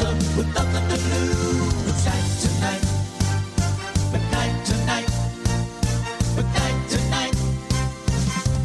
With 0.00 0.54
nothing 0.54 0.88
to 0.88 0.96
lose. 1.14 2.02
Tonight. 2.40 2.82
Midnight 4.10 4.64
tonight. 4.64 5.08
Midnight 6.34 6.88
tonight. 6.88 7.34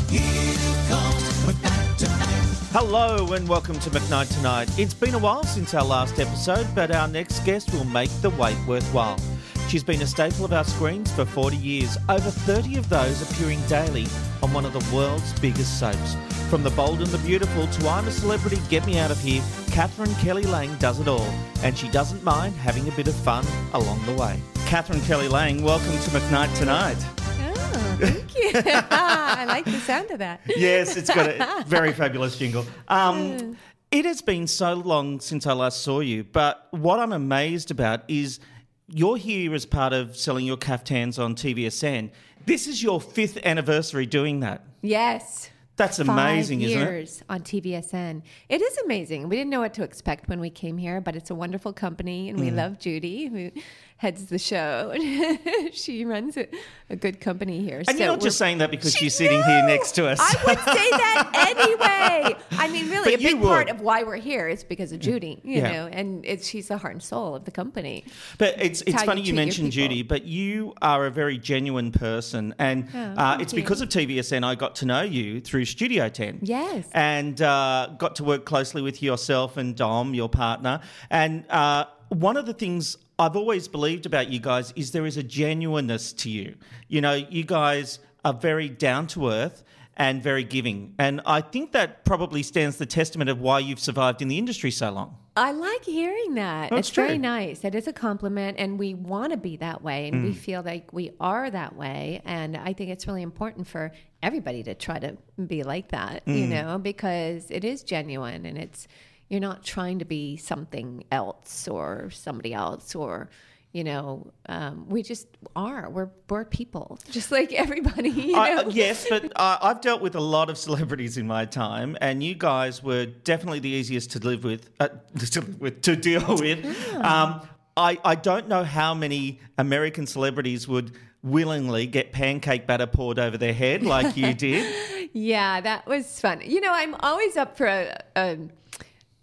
Here 0.10 0.56
comes 0.88 1.98
tonight. 1.98 2.48
Hello 2.72 3.34
and 3.34 3.46
welcome 3.46 3.78
to 3.80 3.90
McKnight 3.90 4.34
Tonight. 4.38 4.70
It's 4.80 4.94
been 4.94 5.16
a 5.16 5.20
while 5.20 5.44
since 5.44 5.74
our 5.74 5.84
last 5.84 6.18
episode, 6.18 6.66
but 6.74 6.92
our 6.92 7.10
next 7.10 7.42
guest 7.42 7.74
will 7.74 7.86
make 7.86 8.10
the 8.22 8.30
wait 8.30 8.58
worthwhile. 8.66 9.20
She's 9.68 9.84
been 9.84 10.02
a 10.02 10.08
staple 10.08 10.46
of 10.46 10.54
our 10.54 10.64
screens 10.64 11.12
for 11.12 11.26
40 11.26 11.58
years, 11.58 11.98
over 12.08 12.32
30 12.32 12.78
of 12.78 12.88
those 12.88 13.22
appearing 13.22 13.62
daily 13.68 14.08
on 14.42 14.54
one 14.54 14.64
of 14.64 14.72
the 14.72 14.96
world's 14.96 15.38
biggest 15.42 15.78
soaps. 15.78 16.16
From 16.50 16.64
The 16.64 16.70
Bold 16.70 17.02
and 17.02 17.08
the 17.08 17.18
Beautiful 17.18 17.68
to 17.68 17.90
I'm 17.90 18.08
a 18.08 18.12
Celebrity, 18.12 18.62
Get 18.70 18.86
Me 18.86 18.98
Out 18.98 19.12
of 19.12 19.20
Here, 19.20 19.44
Katherine 19.78 20.16
Kelly 20.16 20.42
Lang 20.42 20.76
does 20.78 21.00
it 21.00 21.08
all, 21.08 21.32
and 21.62 21.78
she 21.78 21.88
doesn't 21.90 22.24
mind 22.24 22.56
having 22.56 22.88
a 22.88 22.92
bit 22.94 23.08
of 23.08 23.14
fun 23.14 23.46
along 23.76 24.04
the 24.08 24.14
way. 24.14 24.42
Katherine 24.66 25.02
Kelly 25.02 25.28
Lang, 25.28 25.62
welcome 25.62 25.92
to 25.92 26.10
McKnight 26.10 26.58
Tonight. 26.58 26.98
Oh, 26.98 27.98
thank 28.00 28.36
you. 28.36 28.52
I 28.56 29.46
like 29.46 29.66
the 29.66 29.80
sound 29.82 30.10
of 30.10 30.18
that. 30.18 30.42
Yes, 30.48 30.98
it's 30.98 31.14
got 31.14 31.28
a 31.30 31.64
very 31.68 31.94
fabulous 31.94 32.40
jingle. 32.40 32.66
Um, 32.88 33.56
it 33.92 34.04
has 34.06 34.20
been 34.24 34.48
so 34.48 34.74
long 34.74 35.20
since 35.20 35.46
I 35.46 35.54
last 35.54 35.84
saw 35.84 36.00
you, 36.00 36.24
but 36.24 36.70
what 36.72 37.00
I'm 37.00 37.14
amazed 37.14 37.70
about 37.70 38.02
is 38.08 38.40
you're 38.88 39.18
here 39.18 39.54
as 39.54 39.68
part 39.68 39.94
of 39.94 40.18
selling 40.18 40.48
your 40.48 40.58
caftans 40.58 41.20
on 41.20 41.36
TVSN. 41.36 42.10
This 42.48 42.66
is 42.66 42.82
your 42.82 43.00
fifth 43.00 43.38
anniversary 43.46 44.08
doing 44.08 44.40
that. 44.40 44.64
Yes. 44.82 45.52
That's 45.78 46.00
amazing, 46.00 46.62
isn't 46.62 46.78
it? 46.78 46.84
years 46.84 47.24
on 47.30 47.42
TVSN. 47.42 48.24
It 48.50 48.62
is 48.62 48.78
amazing. 48.84 49.30
We 49.30 49.36
didn't 49.36 49.52
know 49.52 49.60
what 49.62 49.74
to 49.76 49.84
expect 49.84 50.28
when 50.28 50.40
we 50.40 50.50
came 50.50 50.78
here, 50.78 51.00
but 51.02 51.16
it's 51.16 51.30
a 51.30 51.36
wonderful 51.36 51.72
company, 51.72 52.30
and 52.30 52.40
we 52.40 52.50
Mm. 52.50 52.56
love 52.56 52.80
Judy, 52.80 53.28
who 53.28 53.52
heads 53.98 54.26
the 54.28 54.38
show. 54.38 54.94
she 55.74 56.06
runs 56.06 56.38
a, 56.38 56.48
a 56.90 56.96
good 56.96 57.20
company 57.20 57.62
here. 57.64 57.84
And 57.88 57.98
you're 57.98 58.08
not 58.08 58.22
just 58.22 58.38
saying 58.38 58.60
that 58.60 58.70
because 58.72 58.94
She- 58.94 59.06
she's 59.06 59.16
sitting 59.16 59.42
here 59.44 59.64
next 59.66 59.94
to 59.94 60.08
us. 60.08 60.20
I 60.22 60.44
would 60.46 60.60
say 60.60 60.90
that 60.92 61.32
anyway. 61.58 62.36
I 62.52 62.68
mean, 62.70 62.90
really, 62.92 63.12
But 63.12 63.20
a 63.20 63.24
you 63.24 63.36
big 63.36 63.42
part 63.42 63.70
of 63.70 63.82
why 63.82 64.04
we're 64.04 64.18
here 64.18 64.48
is 64.48 64.64
because 64.64 64.92
of 64.92 65.00
Judy, 65.00 65.42
you 65.44 65.62
Yeah. 65.62 65.72
know, 65.72 65.88
and 65.88 66.24
it's 66.26 66.48
she's 66.48 66.68
the 66.68 66.78
heart 66.78 66.94
and 66.94 67.02
soul 67.04 67.36
of 67.36 67.46
the 67.46 67.52
company. 67.52 68.06
But 68.38 68.62
it's 68.62 68.82
it's 68.84 68.94
you 68.94 69.06
funny 69.06 69.22
you, 69.22 69.28
your 69.28 69.36
mentioned. 69.36 69.72
Judy, 69.72 70.04
but 70.04 70.26
you 70.26 70.74
are 70.82 71.06
a 71.08 71.12
very 71.12 71.38
genuine 71.40 71.92
person, 71.92 72.54
and 72.60 72.88
Oh, 72.94 73.00
uh, 73.00 73.38
it's 73.42 73.54
because 73.54 73.82
of 73.82 73.90
TVSN 73.90 74.44
I 74.44 74.56
got 74.56 74.76
to 74.76 74.86
know 74.86 75.02
you 75.02 75.42
through 75.42 75.66
Studio 75.66 76.08
Ten. 76.10 76.40
Yes. 76.44 76.88
and 76.94 77.42
uh, 77.42 77.90
got 77.98 78.16
to 78.18 78.24
work 78.24 78.46
closely 78.46 78.82
with 78.82 79.02
yourself 79.02 79.58
and 79.58 79.76
Dom, 79.76 80.14
your 80.14 80.30
partner. 80.30 80.82
And 81.10 81.46
uh, 81.50 81.86
one 82.10 82.38
of 82.38 82.46
the 82.46 82.54
things 82.54 82.98
I've 83.20 83.36
always 83.36 83.68
believed 83.68 84.06
about 84.06 84.30
you 84.30 84.40
guys 84.40 84.72
is 84.76 84.92
there 84.92 85.06
is 85.06 85.18
a 85.18 85.24
genuineness 85.24 86.14
to 86.14 86.30
you. 86.30 86.56
You 86.88 87.02
know, 87.02 87.14
you 87.14 87.44
guys 87.44 88.00
are 88.24 88.34
very 88.34 88.70
down 88.70 89.08
to 89.08 89.30
earth. 89.30 89.64
And 90.00 90.22
very 90.22 90.44
giving. 90.44 90.94
And 91.00 91.22
I 91.26 91.42
think 91.42 91.72
that 91.72 92.06
probably 92.06 92.44
stands 92.44 92.78
the 92.78 92.86
testament 92.86 93.32
of 93.32 93.42
why 93.42 93.58
you've 93.58 93.80
survived 93.80 94.22
in 94.22 94.28
the 94.28 94.38
industry 94.38 94.70
so 94.70 94.92
long. 94.92 95.18
I 95.36 95.54
like 95.54 95.84
hearing 95.86 96.36
that. 96.36 96.70
That's 96.70 96.90
it's 96.90 96.96
very 96.96 97.18
nice. 97.18 97.64
It 97.66 97.74
is 97.74 97.88
a 97.88 97.94
compliment, 97.94 98.58
and 98.60 98.78
we 98.78 98.94
want 98.94 99.32
to 99.32 99.38
be 99.38 99.58
that 99.58 99.82
way, 99.82 100.08
and 100.08 100.22
we 100.22 100.30
Mm. 100.34 100.36
feel 100.36 100.62
like 100.62 100.94
we 100.94 101.10
are 101.20 101.50
that 101.50 101.76
way. 101.76 102.22
And 102.26 102.56
I 102.56 102.74
think 102.74 102.92
it's 102.92 103.08
really 103.08 103.24
important 103.24 103.66
for 103.66 103.92
everybody 104.22 104.62
to 104.62 104.76
try 104.76 105.00
to 105.00 105.18
be 105.48 105.64
like 105.64 105.88
that, 105.90 106.22
you 106.28 106.46
Mm. 106.46 106.50
know, 106.50 106.78
because 106.78 107.50
it 107.50 107.64
is 107.64 107.82
genuine, 107.82 108.46
and 108.46 108.56
it's 108.56 108.88
you're 109.30 109.42
not 109.42 109.64
trying 109.64 110.00
to 110.00 110.06
be 110.06 110.38
something 110.38 111.04
else 111.12 111.68
or 111.68 112.10
somebody 112.12 112.54
else 112.54 112.96
or. 112.96 113.30
You 113.74 113.84
know, 113.84 114.32
um, 114.48 114.88
we 114.90 115.04
just 115.04 115.28
are. 115.56 115.88
We're 115.90 116.10
we're 116.30 116.46
people, 116.46 116.98
just 117.12 117.32
like 117.32 117.54
everybody. 117.54 118.10
You 118.10 118.32
know? 118.32 118.40
I, 118.40 118.64
yes, 118.70 119.06
but 119.08 119.32
uh, 119.36 119.58
I've 119.62 119.82
dealt 119.82 120.02
with 120.02 120.16
a 120.16 120.22
lot 120.22 120.50
of 120.50 120.58
celebrities 120.58 121.18
in 121.18 121.28
my 121.28 121.46
time, 121.46 121.96
and 122.02 122.24
you 122.24 122.34
guys 122.34 122.82
were 122.82 123.06
definitely 123.06 123.60
the 123.60 123.70
easiest 123.70 124.12
to 124.12 124.20
live 124.20 124.46
with, 124.46 124.70
uh, 124.80 124.88
to, 125.20 125.42
live 125.42 125.62
with 125.62 125.82
to 125.82 125.96
deal 125.96 126.38
with. 126.38 126.66
Um, 126.96 127.48
I, 127.76 128.00
I 128.04 128.16
don't 128.16 128.48
know 128.48 128.64
how 128.64 128.96
many 128.96 129.40
American 129.60 130.08
celebrities 130.08 130.68
would 130.68 130.94
willingly 131.22 131.86
get 131.86 132.12
pancake 132.12 132.66
batter 132.66 132.88
poured 132.88 133.20
over 133.20 133.38
their 133.38 133.54
head 133.54 133.84
like 133.84 134.18
you 134.18 134.34
did. 134.34 135.10
Yeah, 135.14 135.62
that 135.62 135.86
was 135.88 136.20
fun. 136.20 136.42
You 136.44 136.62
know, 136.62 136.72
I'm 136.72 136.96
always 136.96 137.38
up 137.38 137.58
for 137.58 137.68
a, 137.68 137.98
a 138.16 138.38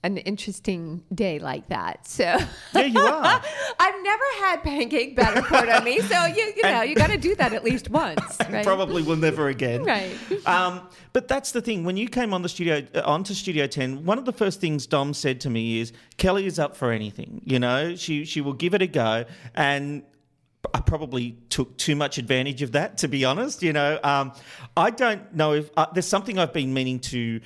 an 0.04 0.18
interesting 0.18 1.02
day 1.14 1.38
like 1.38 1.68
that. 1.68 2.06
So 2.06 2.24
Yeah, 2.74 2.82
you 2.82 3.00
are. 3.00 3.24
I've 3.80 4.02
never 4.02 4.24
had 4.38 4.62
pancake 4.62 5.16
batter 5.16 5.42
poured 5.42 5.70
on 5.70 5.82
me, 5.82 6.00
so 6.00 6.26
you 6.26 6.52
you 6.56 6.62
know 6.62 6.82
you 6.82 6.94
got 6.94 7.10
to 7.10 7.16
do 7.16 7.34
that 7.36 7.52
at 7.54 7.64
least 7.64 7.90
once, 7.90 8.36
right? 8.50 8.64
Probably 8.64 9.02
will 9.02 9.16
never 9.16 9.48
again. 9.48 9.82
Right. 9.82 10.14
Um, 10.46 10.82
but 11.14 11.26
that's 11.26 11.52
the 11.52 11.62
thing. 11.62 11.84
When 11.84 11.96
you 11.96 12.08
came 12.08 12.34
on 12.34 12.42
the 12.42 12.48
studio, 12.48 12.86
uh, 12.94 13.02
onto 13.04 13.32
Studio 13.32 13.66
Ten, 13.66 14.04
one 14.04 14.18
of 14.18 14.26
the 14.26 14.32
first 14.32 14.60
things 14.60 14.86
Dom 14.86 15.14
said 15.14 15.40
to 15.40 15.50
me 15.50 15.80
is, 15.80 15.92
"Kelly 16.18 16.46
is 16.46 16.58
up 16.58 16.76
for 16.76 16.92
anything. 16.92 17.40
You 17.44 17.58
know, 17.58 17.96
she 17.96 18.26
she 18.26 18.42
will 18.42 18.52
give 18.52 18.74
it 18.74 18.82
a 18.82 18.86
go." 18.86 19.24
And 19.54 20.02
I 20.74 20.80
probably 20.80 21.36
took 21.48 21.76
too 21.78 21.96
much 21.96 22.18
advantage 22.18 22.62
of 22.62 22.72
that, 22.72 22.98
to 22.98 23.08
be 23.08 23.24
honest. 23.24 23.62
You 23.62 23.72
know, 23.72 23.98
um, 24.04 24.32
I 24.76 24.90
don't 24.90 25.34
know 25.34 25.54
if 25.54 25.70
uh, 25.78 25.86
there's 25.94 26.06
something 26.06 26.38
I've 26.38 26.52
been 26.52 26.74
meaning 26.74 27.00
to 27.00 27.40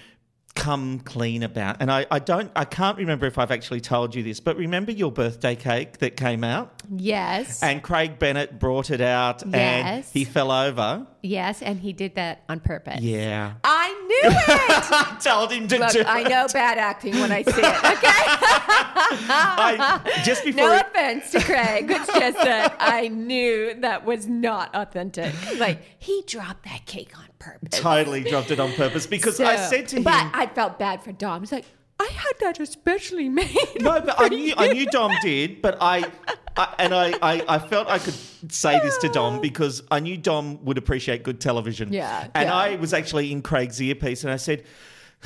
come 0.58 0.98
clean 1.00 1.42
about, 1.44 1.76
and 1.80 1.90
I, 1.90 2.04
I 2.10 2.18
don't, 2.18 2.50
I 2.56 2.64
can't 2.64 2.98
remember 2.98 3.26
if 3.26 3.38
I've 3.38 3.50
actually 3.52 3.80
told 3.80 4.14
you 4.14 4.22
this, 4.22 4.40
but 4.40 4.56
remember 4.56 4.90
your 4.92 5.12
birthday 5.12 5.54
cake 5.54 5.98
that 5.98 6.16
came 6.16 6.42
out, 6.44 6.82
Yes. 6.94 7.62
and 7.62 7.82
Craig 7.82 8.18
Bennett 8.18 8.58
brought 8.58 8.90
it 8.90 9.00
out, 9.00 9.42
and 9.54 10.04
he 10.04 10.24
fell 10.24 10.50
over. 10.50 11.06
Yes, 11.22 11.62
and 11.62 11.80
he 11.80 11.92
did 11.92 12.14
that 12.16 12.42
on 12.48 12.60
purpose. 12.60 13.00
Yeah. 13.00 13.54
I 13.64 13.88
knew 14.06 14.30
it. 14.30 14.48
I 14.48 15.18
told 15.22 15.52
him 15.52 15.68
to 15.68 15.76
do 15.76 15.80
Look, 15.80 16.06
I 16.06 16.20
it. 16.20 16.28
know 16.28 16.46
bad 16.52 16.78
acting 16.78 17.14
when 17.14 17.32
I 17.32 17.42
see 17.42 17.50
it. 17.50 17.56
Okay. 17.56 17.64
I, 19.30 20.20
just 20.24 20.44
before 20.44 20.68
No 20.68 20.80
offense 20.80 21.30
to 21.32 21.40
Craig. 21.40 21.90
It's 21.90 22.06
just 22.06 22.38
that 22.38 22.76
I 22.78 23.08
knew 23.08 23.74
that 23.80 24.04
was 24.04 24.26
not 24.26 24.74
authentic. 24.74 25.34
Like 25.58 25.82
he 25.98 26.22
dropped 26.26 26.64
that 26.64 26.86
cake 26.86 27.16
on 27.18 27.24
purpose. 27.38 27.78
totally 27.80 28.22
dropped 28.24 28.50
it 28.50 28.60
on 28.60 28.72
purpose 28.72 29.06
because 29.06 29.40
I 29.40 29.56
said 29.56 29.88
to 29.88 29.96
him, 29.96 30.02
but 30.02 30.30
I 30.34 30.46
felt 30.54 30.78
bad 30.78 31.02
for 31.02 31.12
Dom. 31.12 31.40
He's 31.42 31.52
like, 31.52 31.64
I 32.00 32.06
had 32.06 32.32
that 32.40 32.60
especially 32.60 33.28
made. 33.40 33.56
no, 33.80 34.00
but 34.00 34.14
I 34.18 34.28
knew 34.28 34.54
I 34.56 34.72
knew 34.72 34.86
Dom 34.86 35.12
did, 35.22 35.60
but 35.60 35.78
I, 35.80 36.10
I 36.56 36.74
and 36.78 36.94
I, 36.94 37.12
I, 37.20 37.44
I 37.48 37.58
felt 37.58 37.88
I 37.88 37.98
could 37.98 38.14
say 38.52 38.78
this 38.80 38.96
to 38.98 39.08
Dom 39.08 39.40
because 39.40 39.82
I 39.90 40.00
knew 40.00 40.16
Dom 40.16 40.64
would 40.64 40.78
appreciate 40.78 41.22
good 41.22 41.40
television. 41.40 41.92
Yeah, 41.92 42.28
and 42.34 42.48
yeah. 42.48 42.54
I 42.54 42.76
was 42.76 42.92
actually 42.92 43.32
in 43.32 43.42
Craig's 43.42 43.80
earpiece, 43.82 44.22
and 44.22 44.32
I 44.32 44.36
said, 44.36 44.64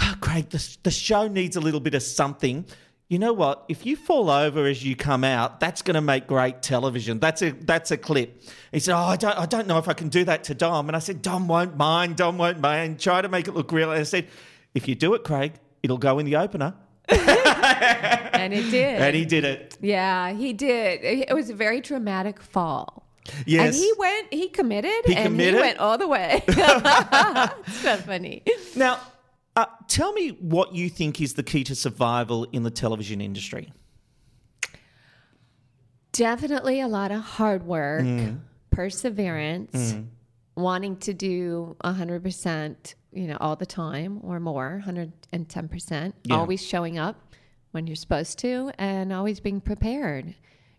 "Oh, 0.00 0.14
Craig, 0.20 0.48
the 0.48 0.76
the 0.82 0.90
show 0.90 1.28
needs 1.28 1.56
a 1.56 1.60
little 1.60 1.80
bit 1.80 1.94
of 1.94 2.02
something. 2.02 2.64
You 3.08 3.18
know 3.18 3.34
what? 3.34 3.66
If 3.68 3.84
you 3.84 3.94
fall 3.94 4.30
over 4.30 4.64
as 4.64 4.82
you 4.82 4.96
come 4.96 5.22
out, 5.22 5.60
that's 5.60 5.82
going 5.82 5.96
to 5.96 6.00
make 6.00 6.26
great 6.26 6.62
television. 6.62 7.18
That's 7.18 7.42
a 7.42 7.50
that's 7.50 7.90
a 7.90 7.98
clip. 7.98 8.42
He 8.72 8.78
said, 8.78 8.94
"Oh, 8.94 9.04
I 9.04 9.16
don't 9.16 9.36
I 9.36 9.44
don't 9.44 9.66
know 9.66 9.76
if 9.76 9.88
I 9.88 9.92
can 9.92 10.08
do 10.08 10.24
that 10.24 10.44
to 10.44 10.54
Dom." 10.54 10.88
And 10.88 10.96
I 10.96 11.00
said, 11.00 11.20
"Dom 11.20 11.46
won't 11.48 11.76
mind. 11.76 12.16
Dom 12.16 12.38
won't 12.38 12.60
mind. 12.60 12.98
Try 12.98 13.20
to 13.20 13.28
make 13.28 13.46
it 13.48 13.52
look 13.52 13.70
real." 13.70 13.90
And 13.90 14.00
I 14.00 14.04
said, 14.04 14.28
"If 14.72 14.88
you 14.88 14.94
do 14.94 15.12
it, 15.12 15.24
Craig, 15.24 15.52
it'll 15.82 15.98
go 15.98 16.18
in 16.18 16.26
the 16.26 16.36
opener." 16.36 16.74
and 17.08 18.52
it 18.54 18.70
did. 18.70 19.00
And 19.00 19.14
he 19.16 19.24
did 19.24 19.44
it. 19.44 19.76
yeah, 19.80 20.32
he 20.32 20.52
did. 20.52 21.00
It 21.02 21.34
was 21.34 21.50
a 21.50 21.54
very 21.54 21.80
dramatic 21.80 22.40
fall. 22.40 23.06
Yes. 23.46 23.66
And 23.66 23.74
he 23.74 23.92
went, 23.98 24.32
he 24.34 24.48
committed, 24.48 25.04
He 25.06 25.14
and 25.14 25.26
committed? 25.26 25.54
he 25.54 25.60
went 25.60 25.78
all 25.78 25.96
the 25.98 26.08
way. 26.08 26.42
it's 26.48 27.76
so 27.80 27.96
funny. 27.98 28.42
Now, 28.76 28.98
uh, 29.54 29.66
tell 29.88 30.12
me 30.12 30.30
what 30.40 30.74
you 30.74 30.88
think 30.88 31.20
is 31.20 31.34
the 31.34 31.42
key 31.42 31.62
to 31.64 31.74
survival 31.74 32.44
in 32.52 32.62
the 32.62 32.70
television 32.70 33.20
industry. 33.20 33.72
Definitely 36.12 36.80
a 36.80 36.88
lot 36.88 37.10
of 37.10 37.20
hard 37.20 37.64
work, 37.66 38.02
Mm. 38.04 38.40
perseverance, 38.70 39.94
wanting 40.56 40.96
to 40.98 41.14
do 41.14 41.76
100%, 41.84 42.94
you 43.12 43.26
know, 43.26 43.36
all 43.40 43.56
the 43.56 43.66
time 43.66 44.20
or 44.22 44.38
more, 44.40 44.82
110%, 44.84 46.14
Yeah. 46.24 46.36
always 46.36 46.62
showing 46.64 46.98
up 46.98 47.34
when 47.72 47.86
you're 47.86 47.96
supposed 47.96 48.38
to 48.40 48.70
and 48.78 49.12
always 49.12 49.40
being 49.40 49.60
prepared. 49.60 50.34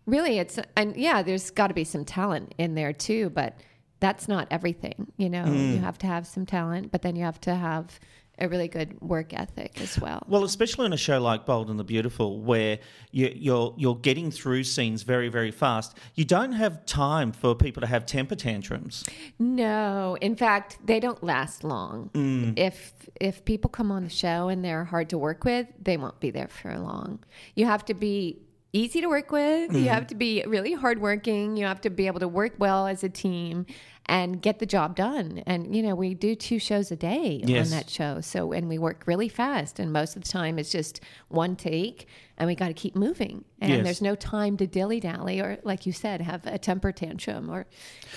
Really, 0.06 0.38
it's, 0.38 0.58
and 0.76 0.96
yeah, 0.96 1.22
there's 1.22 1.50
got 1.50 1.68
to 1.68 1.74
be 1.74 1.84
some 1.84 2.04
talent 2.04 2.54
in 2.58 2.74
there 2.74 2.92
too, 2.92 3.30
but 3.30 3.58
that's 4.00 4.28
not 4.28 4.46
everything. 4.50 5.10
You 5.16 5.30
know, 5.30 5.44
Mm. 5.44 5.72
you 5.72 5.78
have 5.78 5.98
to 5.98 6.06
have 6.06 6.26
some 6.26 6.44
talent, 6.46 6.92
but 6.92 7.02
then 7.02 7.16
you 7.16 7.24
have 7.24 7.40
to 7.42 7.54
have 7.54 7.98
a 8.38 8.48
really 8.48 8.68
good 8.68 9.00
work 9.00 9.32
ethic 9.32 9.80
as 9.80 9.98
well. 9.98 10.22
Well, 10.28 10.44
especially 10.44 10.86
on 10.86 10.92
a 10.92 10.96
show 10.96 11.20
like 11.20 11.46
Bold 11.46 11.70
and 11.70 11.78
the 11.78 11.84
Beautiful, 11.84 12.40
where 12.40 12.78
you, 13.10 13.32
you're 13.34 13.74
you're 13.76 13.96
getting 13.96 14.30
through 14.30 14.64
scenes 14.64 15.02
very 15.02 15.28
very 15.28 15.50
fast. 15.50 15.96
You 16.14 16.24
don't 16.24 16.52
have 16.52 16.84
time 16.86 17.32
for 17.32 17.54
people 17.54 17.80
to 17.80 17.86
have 17.86 18.06
temper 18.06 18.34
tantrums. 18.34 19.04
No, 19.38 20.16
in 20.20 20.36
fact, 20.36 20.78
they 20.84 21.00
don't 21.00 21.22
last 21.22 21.64
long. 21.64 22.10
Mm. 22.14 22.58
If 22.58 22.92
if 23.20 23.44
people 23.44 23.70
come 23.70 23.92
on 23.92 24.04
the 24.04 24.10
show 24.10 24.48
and 24.48 24.64
they're 24.64 24.84
hard 24.84 25.10
to 25.10 25.18
work 25.18 25.44
with, 25.44 25.66
they 25.80 25.96
won't 25.96 26.18
be 26.20 26.30
there 26.30 26.48
for 26.48 26.76
long. 26.78 27.20
You 27.54 27.66
have 27.66 27.84
to 27.86 27.94
be 27.94 28.40
easy 28.74 29.00
to 29.00 29.06
work 29.06 29.30
with. 29.30 29.72
You 29.72 29.78
mm-hmm. 29.78 29.86
have 29.86 30.08
to 30.08 30.16
be 30.16 30.44
really 30.46 30.72
hardworking. 30.72 31.56
You 31.56 31.64
have 31.66 31.80
to 31.82 31.90
be 31.90 32.08
able 32.08 32.20
to 32.20 32.28
work 32.28 32.54
well 32.58 32.88
as 32.88 33.04
a 33.04 33.08
team 33.08 33.66
and 34.06 34.42
get 34.42 34.58
the 34.58 34.66
job 34.66 34.96
done. 34.96 35.42
And 35.46 35.74
you 35.74 35.82
know, 35.82 35.94
we 35.94 36.14
do 36.14 36.34
two 36.34 36.58
shows 36.58 36.90
a 36.90 36.96
day 36.96 37.42
Yes. 37.44 37.66
on 37.72 37.78
that 37.78 37.88
show. 37.90 38.20
So 38.20 38.52
and 38.52 38.68
we 38.68 38.78
work 38.78 39.04
really 39.06 39.28
fast 39.28 39.78
and 39.78 39.92
most 39.92 40.16
of 40.16 40.22
the 40.24 40.28
time 40.28 40.58
it's 40.58 40.70
just 40.70 41.00
one 41.28 41.56
take 41.56 42.06
and 42.36 42.46
we 42.46 42.54
got 42.54 42.68
to 42.68 42.74
keep 42.74 42.94
moving. 42.94 43.44
And 43.60 43.70
Yes. 43.72 43.84
there's 43.84 44.02
no 44.02 44.14
time 44.14 44.56
to 44.58 44.66
dilly-dally 44.66 45.40
or 45.40 45.58
like 45.62 45.86
you 45.86 45.92
said 45.92 46.20
have 46.20 46.46
a 46.46 46.58
temper 46.58 46.92
tantrum 46.92 47.48
or 47.50 47.66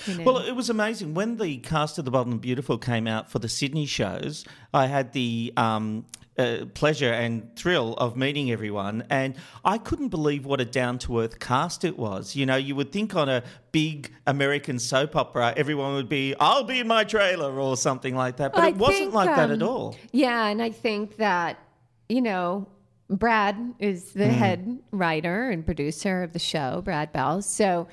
you 0.06 0.18
know. 0.18 0.24
Well, 0.24 0.38
it 0.38 0.52
was 0.52 0.68
amazing 0.68 1.14
when 1.14 1.36
the 1.36 1.56
cast 1.58 1.98
of 1.98 2.04
The 2.04 2.10
Bold 2.10 2.26
and 2.26 2.40
Beautiful 2.40 2.76
came 2.78 3.06
out 3.06 3.30
for 3.30 3.38
the 3.38 3.48
Sydney 3.48 3.86
shows. 3.86 4.44
I 4.74 4.86
had 4.86 5.12
the 5.12 5.52
um, 5.56 6.04
uh, 6.38 6.64
pleasure 6.74 7.12
and 7.12 7.54
thrill 7.56 7.94
of 7.94 8.16
meeting 8.16 8.50
everyone, 8.50 9.04
and 9.10 9.34
I 9.64 9.78
couldn't 9.78 10.08
believe 10.08 10.46
what 10.46 10.60
a 10.60 10.64
down 10.64 10.98
to 11.00 11.20
earth 11.20 11.38
cast 11.40 11.84
it 11.84 11.98
was. 11.98 12.36
You 12.36 12.46
know, 12.46 12.56
you 12.56 12.76
would 12.76 12.92
think 12.92 13.16
on 13.16 13.28
a 13.28 13.42
big 13.72 14.12
American 14.26 14.78
soap 14.78 15.16
opera, 15.16 15.52
everyone 15.56 15.94
would 15.94 16.08
be, 16.08 16.34
"I'll 16.38 16.64
be 16.64 16.78
in 16.80 16.86
my 16.86 17.04
trailer" 17.04 17.52
or 17.58 17.76
something 17.76 18.14
like 18.14 18.36
that, 18.36 18.52
but 18.52 18.62
I 18.62 18.68
it 18.68 18.76
wasn't 18.76 18.98
think, 18.98 19.14
like 19.14 19.34
that 19.34 19.50
at 19.50 19.62
um, 19.62 19.68
all. 19.68 19.96
Yeah, 20.12 20.46
and 20.46 20.62
I 20.62 20.70
think 20.70 21.16
that, 21.16 21.58
you 22.08 22.22
know, 22.22 22.68
Brad 23.10 23.56
is 23.78 24.12
the 24.12 24.24
Mm. 24.24 24.30
head 24.30 24.78
writer 24.90 25.48
and 25.50 25.64
producer 25.64 26.22
of 26.22 26.32
the 26.34 26.38
show, 26.38 26.82
Brad 26.84 27.12
Bell. 27.12 27.40
So 27.42 27.88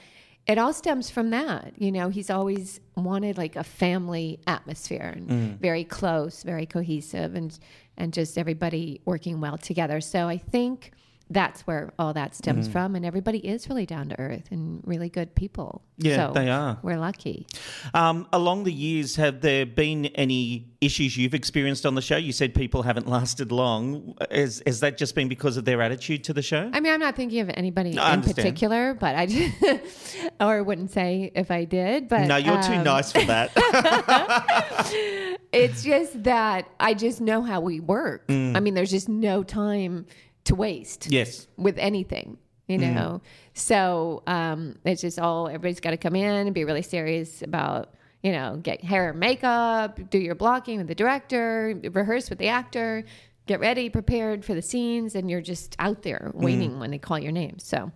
it 0.48 0.58
all 0.58 0.74
stems 0.74 1.10
from 1.10 1.32
that. 1.32 1.74
You 1.78 1.92
know, 1.92 2.10
he's 2.10 2.30
always 2.30 2.80
wanted 2.96 3.38
like 3.38 3.56
a 3.56 3.64
family 3.64 4.40
atmosphere 4.48 5.14
and 5.16 5.28
Mm. 5.30 5.60
very 5.60 5.84
close, 5.84 6.44
very 6.44 6.66
cohesive 6.66 7.36
and 7.36 7.58
and 7.98 8.12
just 8.14 8.38
everybody 8.38 9.00
working 9.06 9.40
well 9.40 9.58
together. 9.58 10.02
So 10.02 10.28
I 10.28 10.38
think 10.38 10.92
that's 11.30 11.62
where 11.62 11.92
all 11.98 12.14
that 12.14 12.32
Mm. 12.32 12.36
stems 12.36 12.68
from 12.68 12.96
and 12.96 13.06
everybody 13.06 13.40
is 13.40 13.68
really 13.68 13.86
down 13.86 14.10
to 14.10 14.20
earth 14.20 14.48
and 14.52 14.82
really 14.86 15.10
good 15.10 15.34
people. 15.36 15.82
Yeah, 15.98 16.28
so 16.28 16.34
they 16.34 16.50
are. 16.50 16.78
We're 16.84 17.00
lucky. 17.00 17.48
Um, 17.94 18.28
along 18.32 18.66
the 18.66 18.72
years, 18.72 19.16
have 19.16 19.42
there 19.42 19.66
been 19.66 20.06
any 20.08 20.68
issues 20.82 21.18
you've 21.18 21.34
experienced 21.34 21.86
on 21.86 21.96
the 21.96 22.02
show? 22.02 22.18
You 22.18 22.32
said 22.32 22.54
people 22.54 22.84
haven't 22.84 23.08
lasted 23.08 23.52
long. 23.52 24.16
Has, 24.30 24.62
has 24.68 24.82
that 24.82 24.98
just 24.98 25.16
been 25.16 25.28
because 25.28 25.58
of 25.58 25.66
their 25.66 25.82
attitude 25.82 26.24
to 26.26 26.34
the 26.34 26.42
show? 26.42 26.70
I 26.74 26.80
mean, 26.80 26.94
I'm 26.94 27.00
not 27.00 27.16
thinking 27.16 27.40
of 27.40 27.50
anybody 27.56 27.98
I 27.98 28.14
in 28.14 28.22
particular, 28.22 28.94
but 28.94 29.16
I 29.16 29.26
just, 29.26 30.18
or 30.40 30.64
wouldn't 30.64 30.92
say 30.92 31.32
if 31.34 31.50
I 31.50 31.64
did. 31.66 32.08
But 32.08 32.28
no, 32.28 32.36
you're 32.38 32.62
too 32.62 32.74
um, 32.74 32.84
nice 32.84 33.12
for 33.12 33.24
that. 33.24 33.52
It's 35.52 35.84
just 35.84 36.24
that 36.24 36.70
I 36.82 36.94
just 36.94 37.22
know 37.22 37.42
how 37.42 37.62
we 37.62 37.80
work. 37.80 38.28
Mm. 38.28 38.58
I 38.58 38.60
mean, 38.60 38.74
there's 38.74 38.92
just 38.92 39.08
no 39.08 39.42
time 39.42 40.06
to 40.46 40.56
waste 40.56 41.08
yes. 41.12 41.48
with 41.58 41.78
anything, 41.78 42.38
you 42.68 42.78
Mm. 42.80 42.94
know. 42.96 43.22
So 43.54 44.24
um, 44.28 44.78
it's 44.86 45.02
just 45.02 45.20
all 45.20 45.48
everybody's 45.48 45.80
got 45.80 45.92
to 45.92 45.98
come 45.98 46.16
in 46.16 46.48
and 46.48 46.54
be 46.54 46.64
really 46.64 46.82
serious 46.82 47.42
about. 47.42 47.94
You 48.24 48.32
know, 48.32 48.58
get 48.64 48.84
hair 48.84 49.12
and 49.12 49.20
makeup, 49.20 50.00
do 50.10 50.18
your 50.18 50.34
blocking 50.34 50.80
with 50.80 50.88
the 50.88 50.96
director, 50.96 51.80
rehearse 51.92 52.28
with 52.28 52.40
the 52.40 52.48
actor, 52.48 53.04
get 53.46 53.60
ready, 53.60 53.88
prepared 53.88 54.44
for 54.44 54.56
the 54.56 54.64
scenes, 54.64 55.14
and 55.14 55.30
you're 55.30 55.42
just 55.42 55.76
out 55.78 56.02
there 56.02 56.32
Mm. 56.34 56.42
waiting 56.42 56.80
when 56.80 56.90
they 56.90 56.98
call 56.98 57.20
your 57.20 57.32
name. 57.32 57.60
So, 57.60 57.92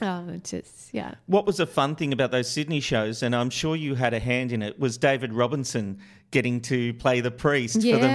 um, 0.00 0.40
just 0.44 0.94
yeah. 0.94 1.14
What 1.26 1.44
was 1.44 1.58
a 1.58 1.66
fun 1.66 1.96
thing 1.96 2.12
about 2.12 2.30
those 2.30 2.48
Sydney 2.48 2.78
shows, 2.78 3.24
and 3.24 3.34
I'm 3.34 3.50
sure 3.50 3.74
you 3.74 3.96
had 3.96 4.14
a 4.14 4.20
hand 4.20 4.52
in 4.52 4.62
it, 4.62 4.78
was 4.78 4.96
David 4.96 5.32
Robinson 5.32 5.98
getting 6.30 6.60
to 6.60 6.94
play 6.94 7.20
the 7.20 7.32
priest 7.32 7.82
for 7.82 7.96
the 7.98 8.08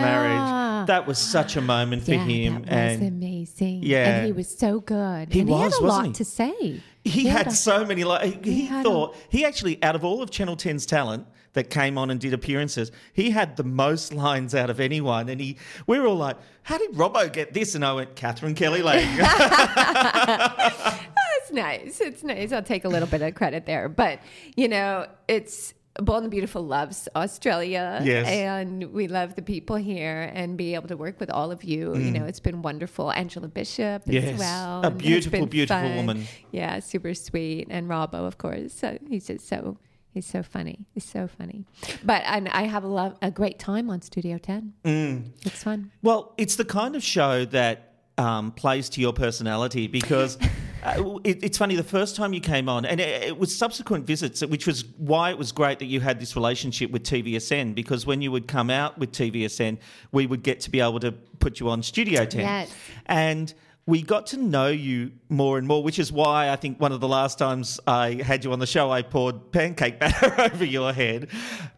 Yeah. 0.84 1.00
That 1.00 1.08
was 1.08 1.18
such 1.18 1.56
a 1.56 1.62
moment 1.62 2.04
for 2.04 2.14
yeah, 2.14 2.26
him. 2.26 2.54
that 2.54 2.62
was 2.62 2.70
and 2.70 3.08
amazing. 3.08 3.84
Yeah. 3.84 4.18
and 4.18 4.26
he 4.26 4.32
was 4.32 4.56
so 4.56 4.80
good. 4.80 5.34
He 5.34 5.42
and 5.42 5.50
was, 5.50 5.60
he 5.60 5.64
had 5.64 5.74
a 5.74 5.86
lot 5.86 6.06
he? 6.06 6.12
to 6.14 6.26
say. 6.26 6.82
he 7.04 7.26
had 7.26 7.48
a- 7.48 7.52
so 7.52 7.86
many 7.86 8.04
like 8.04 8.46
he, 8.46 8.66
he 8.66 8.84
thought 8.84 9.16
he 9.30 9.46
actually 9.46 9.82
out 9.84 9.96
of 9.96 10.04
all 10.04 10.22
of 10.22 10.32
Channel 10.32 10.56
10's 10.56 10.86
talent 10.86 11.28
that 11.54 11.70
came 11.70 11.98
on 11.98 12.10
and 12.10 12.20
did 12.20 12.34
appearances, 12.34 12.92
he 13.14 13.30
had 13.30 13.58
the 13.58 13.64
most 13.64 14.14
lines 14.26 14.56
out 14.56 14.70
of 14.70 14.80
anyone. 14.80 15.30
And 15.30 15.40
he 15.40 15.58
we 15.88 16.00
were 16.00 16.08
all 16.08 16.18
like, 16.18 16.38
How 16.64 16.78
did 16.78 16.94
Robbo 16.94 17.32
get 17.32 17.54
this? 17.54 17.76
And 17.76 17.86
I 17.86 17.94
went, 17.94 18.16
Katherine 18.16 18.56
Kelly 18.56 18.82
Lang. 18.82 19.08
It's 21.44 21.52
nice. 21.52 22.02
It's 22.02 22.24
nice. 22.24 22.52
I'll 22.52 22.64
take 22.64 22.86
a 22.86 22.90
little 22.90 23.08
bit 23.08 23.22
of 23.22 23.36
credit 23.36 23.66
there, 23.66 23.90
but 23.90 24.20
you 24.56 24.68
know, 24.68 25.08
it's 25.28 25.74
Bold 26.00 26.24
and 26.24 26.32
Beautiful 26.32 26.64
loves 26.66 27.08
Australia, 27.16 28.02
Yes. 28.04 28.28
and 28.28 28.92
we 28.94 29.08
love 29.08 29.36
the 29.36 29.44
people 29.44 29.76
here, 29.76 30.32
and 30.34 30.58
be 30.58 30.74
able 30.74 30.88
to 30.88 30.98
work 30.98 31.20
with 31.20 31.30
all 31.30 31.52
of 31.52 31.64
you. 31.64 31.96
You 31.96 32.12
know, 32.12 32.26
it's 32.26 32.40
been 32.40 32.64
wonderful. 32.64 33.12
Angela 33.12 33.48
Bishop 33.48 34.06
Mm. 34.06 34.14
Yes. 34.14 34.34
as 34.34 34.40
well, 34.40 34.84
A 34.86 34.90
beautiful, 34.92 35.46
beautiful 35.46 35.78
fun. 35.88 35.96
woman. 35.96 36.28
Yeah, 36.52 36.80
super 36.80 37.14
sweet, 37.14 37.68
and 37.70 37.88
Robbo, 37.90 38.26
of 38.26 38.38
course. 38.40 38.74
So 38.74 38.98
he's 39.08 39.28
just 39.28 39.48
so. 39.48 39.78
He's 40.16 40.28
so 40.28 40.44
funny. 40.44 40.86
He's 40.94 41.06
so 41.06 41.28
funny. 41.28 41.66
But 42.04 42.22
and 42.28 42.48
I 42.50 42.64
have 42.64 42.84
a 42.84 42.88
love 42.88 43.16
a 43.24 43.32
great 43.32 43.58
time 43.58 43.90
on 43.90 44.02
Studio 44.04 44.38
10. 44.38 44.74
Mm. 44.86 45.32
It's 45.44 45.64
fun. 45.64 45.90
Well, 46.04 46.34
it's 46.38 46.56
the 46.56 46.66
kind 46.66 46.96
of 46.96 47.02
show 47.04 47.46
that 47.46 47.94
um, 48.20 48.52
plays 48.52 48.90
to 48.90 49.02
your 49.02 49.12
personality 49.14 49.88
because 49.88 50.38
uh, 50.84 51.20
it, 51.24 51.44
it's 51.44 51.58
funny. 51.58 51.76
The 51.76 51.84
first 51.84 52.16
time 52.16 52.34
you 52.34 52.42
came 52.42 52.68
on, 52.68 52.86
and 52.86 53.00
it, 53.00 53.24
it 53.24 53.38
was 53.38 53.56
subsequent 53.56 54.06
visits, 54.06 54.42
which 54.46 54.68
was 54.68 54.86
why 54.98 55.30
it 55.30 55.38
was 55.38 55.52
great 55.52 55.80
that 55.80 55.86
you 55.86 56.00
had 56.00 56.20
this 56.20 56.36
relationship 56.36 56.92
with 56.92 57.04
TVSN 57.04 57.74
because 57.74 58.06
when 58.06 58.22
you 58.22 58.32
would 58.32 58.48
come 58.48 58.70
out 58.70 58.98
with 58.98 59.12
TVSN, 59.12 59.78
we 60.12 60.28
would 60.28 60.44
get 60.44 60.60
to 60.62 60.70
be 60.70 60.80
able 60.80 61.00
to 61.00 61.12
put 61.12 61.60
you 61.60 61.70
on 61.70 61.82
Studio 61.84 62.26
10. 62.26 62.42
Yes. 62.42 62.74
And 63.06 63.54
we 63.86 64.02
got 64.02 64.28
to 64.28 64.38
know 64.38 64.68
you 64.68 65.12
more 65.30 65.58
and 65.58 65.68
more, 65.68 65.84
which 65.84 66.00
is 66.00 66.12
why 66.12 66.50
I 66.50 66.56
think 66.56 66.80
one 66.80 66.92
of 66.92 67.02
the 67.02 67.08
last 67.08 67.38
times 67.38 67.80
I 67.86 68.22
had 68.24 68.44
you 68.44 68.54
on 68.54 68.60
the 68.60 68.68
show, 68.68 68.92
I 68.92 69.02
poured 69.02 69.52
pancake 69.52 70.00
batter 70.00 70.40
over 70.40 70.66
your 70.66 70.94
head 70.94 71.30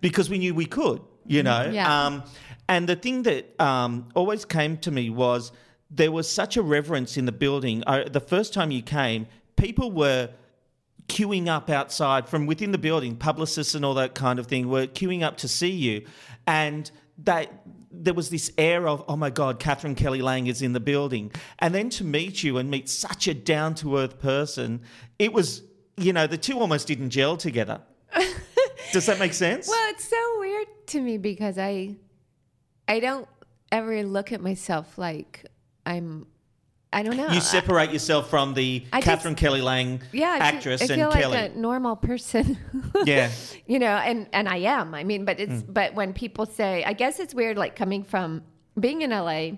because 0.01 0.29
we 0.29 0.37
knew 0.37 0.53
we 0.53 0.65
could, 0.65 1.01
you 1.25 1.43
know? 1.43 1.69
Yeah. 1.71 2.05
Um, 2.05 2.23
and 2.67 2.89
the 2.89 2.95
thing 2.95 3.23
that 3.23 3.59
um, 3.59 4.09
always 4.15 4.45
came 4.45 4.77
to 4.77 4.91
me 4.91 5.09
was 5.09 5.51
there 5.89 6.11
was 6.11 6.29
such 6.29 6.57
a 6.57 6.61
reverence 6.61 7.17
in 7.17 7.25
the 7.25 7.31
building. 7.31 7.83
I, 7.85 8.03
the 8.03 8.19
first 8.19 8.53
time 8.53 8.71
you 8.71 8.81
came, 8.81 9.27
people 9.55 9.91
were 9.91 10.29
queuing 11.07 11.47
up 11.47 11.69
outside 11.69 12.27
from 12.27 12.45
within 12.45 12.71
the 12.71 12.77
building, 12.77 13.15
publicists 13.15 13.75
and 13.75 13.85
all 13.85 13.93
that 13.93 14.15
kind 14.15 14.39
of 14.39 14.47
thing 14.47 14.67
were 14.69 14.87
queuing 14.87 15.21
up 15.21 15.37
to 15.37 15.47
see 15.47 15.71
you. 15.71 16.05
And 16.47 16.89
that 17.19 17.51
there 17.91 18.13
was 18.13 18.29
this 18.29 18.51
air 18.57 18.87
of, 18.87 19.03
oh 19.07 19.15
my 19.15 19.29
God, 19.29 19.59
Katherine 19.59 19.95
Kelly 19.95 20.21
Lang 20.21 20.47
is 20.47 20.61
in 20.61 20.73
the 20.73 20.79
building. 20.79 21.31
And 21.59 21.73
then 21.73 21.89
to 21.91 22.03
meet 22.03 22.43
you 22.43 22.57
and 22.57 22.69
meet 22.69 22.89
such 22.89 23.27
a 23.27 23.33
down 23.33 23.75
to 23.75 23.97
earth 23.97 24.19
person, 24.19 24.81
it 25.17 25.31
was, 25.31 25.63
you 25.97 26.11
know, 26.11 26.27
the 26.27 26.37
two 26.37 26.59
almost 26.59 26.87
didn't 26.87 27.11
gel 27.11 27.37
together. 27.37 27.81
Does 28.91 29.05
that 29.05 29.19
make 29.19 29.33
sense? 29.33 29.67
Well, 29.67 29.89
it's 29.91 30.07
so 30.07 30.39
weird 30.39 30.67
to 30.87 31.01
me 31.01 31.17
because 31.17 31.57
I 31.57 31.95
I 32.87 32.99
don't 32.99 33.27
ever 33.71 34.03
look 34.03 34.31
at 34.31 34.41
myself 34.41 34.97
like 34.97 35.45
I'm 35.85 36.27
I 36.93 37.03
don't 37.03 37.17
know. 37.17 37.27
you 37.29 37.41
separate 37.41 37.91
yourself 37.91 38.29
from 38.29 38.53
the 38.53 38.85
I 38.93 38.97
just- 39.01 39.05
Katherine 39.05 39.35
Kelly 39.35 39.61
Lang 39.61 40.01
yeah, 40.13 40.31
I 40.31 40.39
fe- 40.39 40.45
actress 40.57 40.81
I 40.81 40.87
feel 40.87 40.99
and 41.01 41.09
like 41.11 41.21
Kelly. 41.21 41.37
a 41.37 41.49
normal 41.49 41.95
person. 41.97 42.57
yeah. 43.05 43.29
you 43.67 43.79
know, 43.79 43.87
and 43.97 44.27
and 44.33 44.47
I 44.47 44.57
am. 44.57 44.93
I 44.95 45.03
mean, 45.03 45.25
but 45.25 45.39
it's 45.39 45.61
Hmm. 45.63 45.71
but 45.73 45.93
when 45.93 46.13
people 46.13 46.45
say, 46.45 46.83
I 46.85 46.93
guess 46.93 47.19
it's 47.19 47.33
weird, 47.35 47.57
like 47.57 47.75
coming 47.75 48.03
from 48.03 48.43
being 48.79 49.01
in 49.01 49.09
LA 49.11 49.51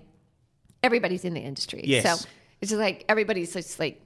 everybody's 0.82 1.24
in 1.24 1.34
the 1.34 1.40
industry. 1.40 1.82
Yes. 1.84 2.04
So 2.20 2.28
it's 2.60 2.70
just 2.70 2.80
like 2.80 3.04
everybody's 3.08 3.52
just 3.52 3.78
like 3.80 4.00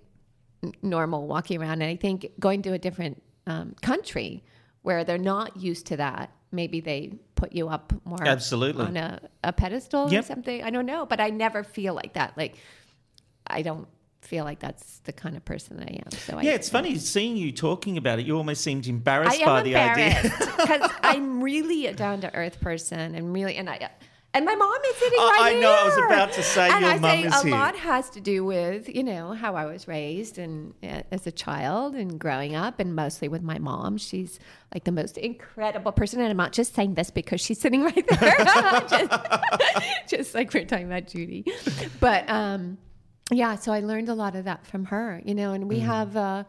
normal 0.83 1.26
walking 1.26 1.61
around. 1.61 1.83
And 1.83 1.85
I 1.85 1.97
think 1.97 2.26
going 2.41 2.62
to 2.62 2.73
a 2.73 2.79
different 2.79 3.23
um, 3.47 3.75
country 3.83 4.43
where 4.83 5.05
they're 5.05 5.19
not 5.19 5.57
used 5.57 5.87
to 5.87 5.97
that, 5.99 6.31
maybe 6.52 6.80
they 6.80 7.14
put 7.35 7.52
you 7.52 7.68
up 7.68 7.92
more 8.04 8.23
Absolutely. 8.23 8.85
on 8.85 8.97
a, 8.97 9.21
a 9.42 9.52
pedestal 9.52 10.12
Yep. 10.12 10.25
or 10.25 10.26
something. 10.26 10.62
I 10.62 10.71
don't 10.71 10.87
know, 10.87 11.06
but 11.06 11.21
I 11.21 11.30
never 11.30 11.64
feel 11.64 11.94
like 11.94 12.12
that. 12.14 12.37
Like 12.37 12.56
I 13.47 13.62
don't 13.62 13.88
feel 14.21 14.44
like 14.44 14.61
that's 14.61 14.99
the 15.00 15.12
kind 15.12 15.37
of 15.37 15.44
person 15.44 15.80
I 15.80 15.94
am. 16.04 16.11
So 16.12 16.38
I, 16.38 16.42
Yeah, 16.42 16.52
it's 16.52 16.68
funny 16.68 16.97
seeing 16.99 17.37
you 17.37 17.50
talking 17.50 17.97
about 17.97 18.21
it. 18.21 18.26
You 18.26 18.37
almost 18.37 18.62
seemed 18.62 18.87
embarrassed 18.87 19.40
I 19.42 19.44
by 19.44 19.62
the 19.62 19.75
idea. 19.76 20.23
because 20.23 20.90
I'm 21.02 21.42
really 21.42 21.87
a 21.87 21.92
down 21.94 22.21
to 22.21 22.32
earth 22.35 22.61
person, 22.61 23.14
and 23.16 23.32
really, 23.32 23.56
and 23.56 23.68
I. 23.68 23.90
And 24.35 24.47
my 24.47 24.55
mom 24.55 24.73
is 24.89 24.97
sitting 24.97 25.19
Oh, 25.21 25.29
right 25.41 25.57
I 25.57 25.61
know, 25.61 25.71
I 25.79 25.85
was 25.85 25.95
here. 25.95 26.07
about 26.07 26.33
to 26.33 26.43
say 26.43 26.71
and 26.71 26.81
your 26.81 26.91
I 26.91 26.99
mum 26.99 27.11
say 27.11 27.23
is 27.25 27.35
a 27.35 27.43
here. 27.43 27.51
lot 27.55 27.77
has 27.77 28.09
to 28.11 28.21
do 28.23 28.45
with 28.47 28.89
you 28.89 29.03
know 29.05 29.33
how 29.35 29.57
I 29.57 29.67
was 29.67 29.87
raised 29.87 30.39
and 30.39 30.73
uh, 30.83 31.03
as 31.11 31.27
a 31.27 31.31
child 31.33 31.95
and 31.95 32.19
growing 32.19 32.57
up, 32.57 32.81
and 32.81 32.97
mostly 32.97 33.29
with 33.29 33.43
my 33.43 33.59
mom. 33.59 33.99
She's 33.99 34.41
like 34.73 34.85
the 34.85 34.93
most 34.93 35.19
incredible 35.19 35.93
person, 35.93 36.21
and 36.21 36.31
I'm 36.31 36.37
not 36.39 36.53
just 36.53 36.75
saying 36.75 36.95
this 36.95 37.11
because 37.11 37.43
she's 37.43 37.61
sitting 37.61 37.83
right 37.91 38.07
there. 38.21 38.37
just, 38.89 39.11
just 40.09 40.35
like 40.35 40.53
we're 40.55 40.65
talking 40.65 40.87
about 40.87 41.09
Judy, 41.09 41.45
but 42.01 42.25
um, 42.31 42.79
yeah. 43.31 43.57
So 43.57 43.71
I 43.71 43.81
learned 43.81 44.09
a 44.09 44.15
lot 44.15 44.35
of 44.35 44.47
that 44.47 44.67
from 44.67 44.87
her, 44.87 45.21
you 45.27 45.35
know, 45.35 45.53
and 45.53 45.69
we 45.69 45.81
Mm. 45.81 45.85
have. 45.85 46.17
Uh, 46.17 46.45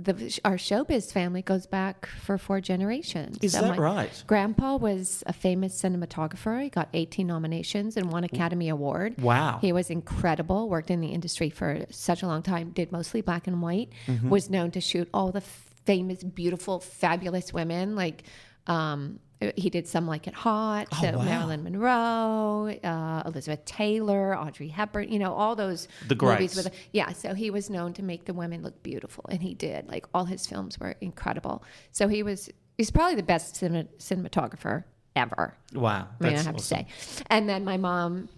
the, 0.00 0.12
our 0.44 0.56
showbiz 0.56 1.12
family 1.12 1.40
goes 1.40 1.66
back 1.66 2.06
for 2.06 2.36
four 2.36 2.60
generations. 2.60 3.38
Is 3.42 3.52
that 3.52 3.62
my 3.62 3.76
right? 3.76 4.24
Grandpa 4.26 4.76
was 4.76 5.22
a 5.26 5.32
famous 5.32 5.80
cinematographer. 5.80 6.62
He 6.62 6.68
got 6.68 6.88
18 6.92 7.26
nominations 7.26 7.96
and 7.96 8.10
one 8.10 8.24
Academy 8.24 8.68
Award. 8.68 9.20
Wow. 9.22 9.58
He 9.60 9.72
was 9.72 9.90
incredible, 9.90 10.68
worked 10.68 10.90
in 10.90 11.00
the 11.00 11.08
industry 11.08 11.48
for 11.48 11.86
such 11.90 12.22
a 12.22 12.26
long 12.26 12.42
time, 12.42 12.70
did 12.70 12.90
mostly 12.90 13.20
black 13.20 13.46
and 13.46 13.62
white, 13.62 13.90
Mm-hmm. 14.06 14.28
was 14.30 14.50
known 14.50 14.70
to 14.72 14.80
shoot 14.80 15.08
all 15.14 15.30
the 15.30 15.40
famous, 15.40 16.22
beautiful, 16.24 16.80
fabulous 16.80 17.52
women. 17.52 17.94
Like, 17.94 18.24
um, 18.66 19.20
he 19.56 19.70
did 19.70 19.86
some 19.86 20.06
like 20.06 20.26
it 20.26 20.34
hot, 20.34 20.86
so 21.00 21.08
Oh, 21.14 21.18
wow. 21.18 21.24
Marilyn 21.24 21.62
Monroe, 21.64 22.76
uh, 22.82 23.22
Elizabeth 23.26 23.64
Taylor, 23.64 24.36
Audrey 24.36 24.68
Hepburn, 24.68 25.10
you 25.12 25.18
know, 25.18 25.32
all 25.34 25.54
those 25.56 25.88
The 26.08 26.14
movies 26.16 26.54
greats. 26.54 26.56
with 26.56 26.74
yeah, 26.92 27.12
so 27.12 27.34
he 27.34 27.50
was 27.50 27.70
known 27.70 27.92
to 27.94 28.02
make 28.02 28.24
the 28.24 28.34
women 28.34 28.62
look 28.62 28.82
beautiful, 28.82 29.24
and 29.28 29.42
he 29.42 29.54
did. 29.54 29.88
Like 29.88 30.06
all 30.14 30.24
his 30.24 30.46
films 30.46 30.78
were 30.78 30.94
incredible. 31.00 31.64
So 31.92 32.08
he 32.08 32.22
was 32.22 32.50
he's 32.76 32.90
probably 32.90 33.14
the 33.16 33.22
best 33.22 33.56
cinema, 33.56 33.84
cinematographer 33.98 34.84
ever. 35.16 35.56
Wow. 35.72 36.08
I 36.20 36.24
mean, 36.24 36.34
I 36.34 36.36
have 36.38 36.54
awesome. 36.56 36.56
to 36.56 36.62
say. 36.64 36.86
And 37.28 37.48
then 37.48 37.64
my 37.64 37.76
mom 37.76 38.28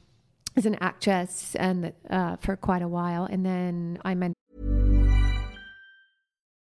is 0.56 0.66
an 0.66 0.76
actress 0.80 1.54
and 1.56 1.92
uh, 2.10 2.36
for 2.36 2.56
quite 2.56 2.82
a 2.82 2.88
while, 2.88 3.25
and 3.25 3.44
then 3.44 3.98
I 4.04 4.14
met 4.14 4.32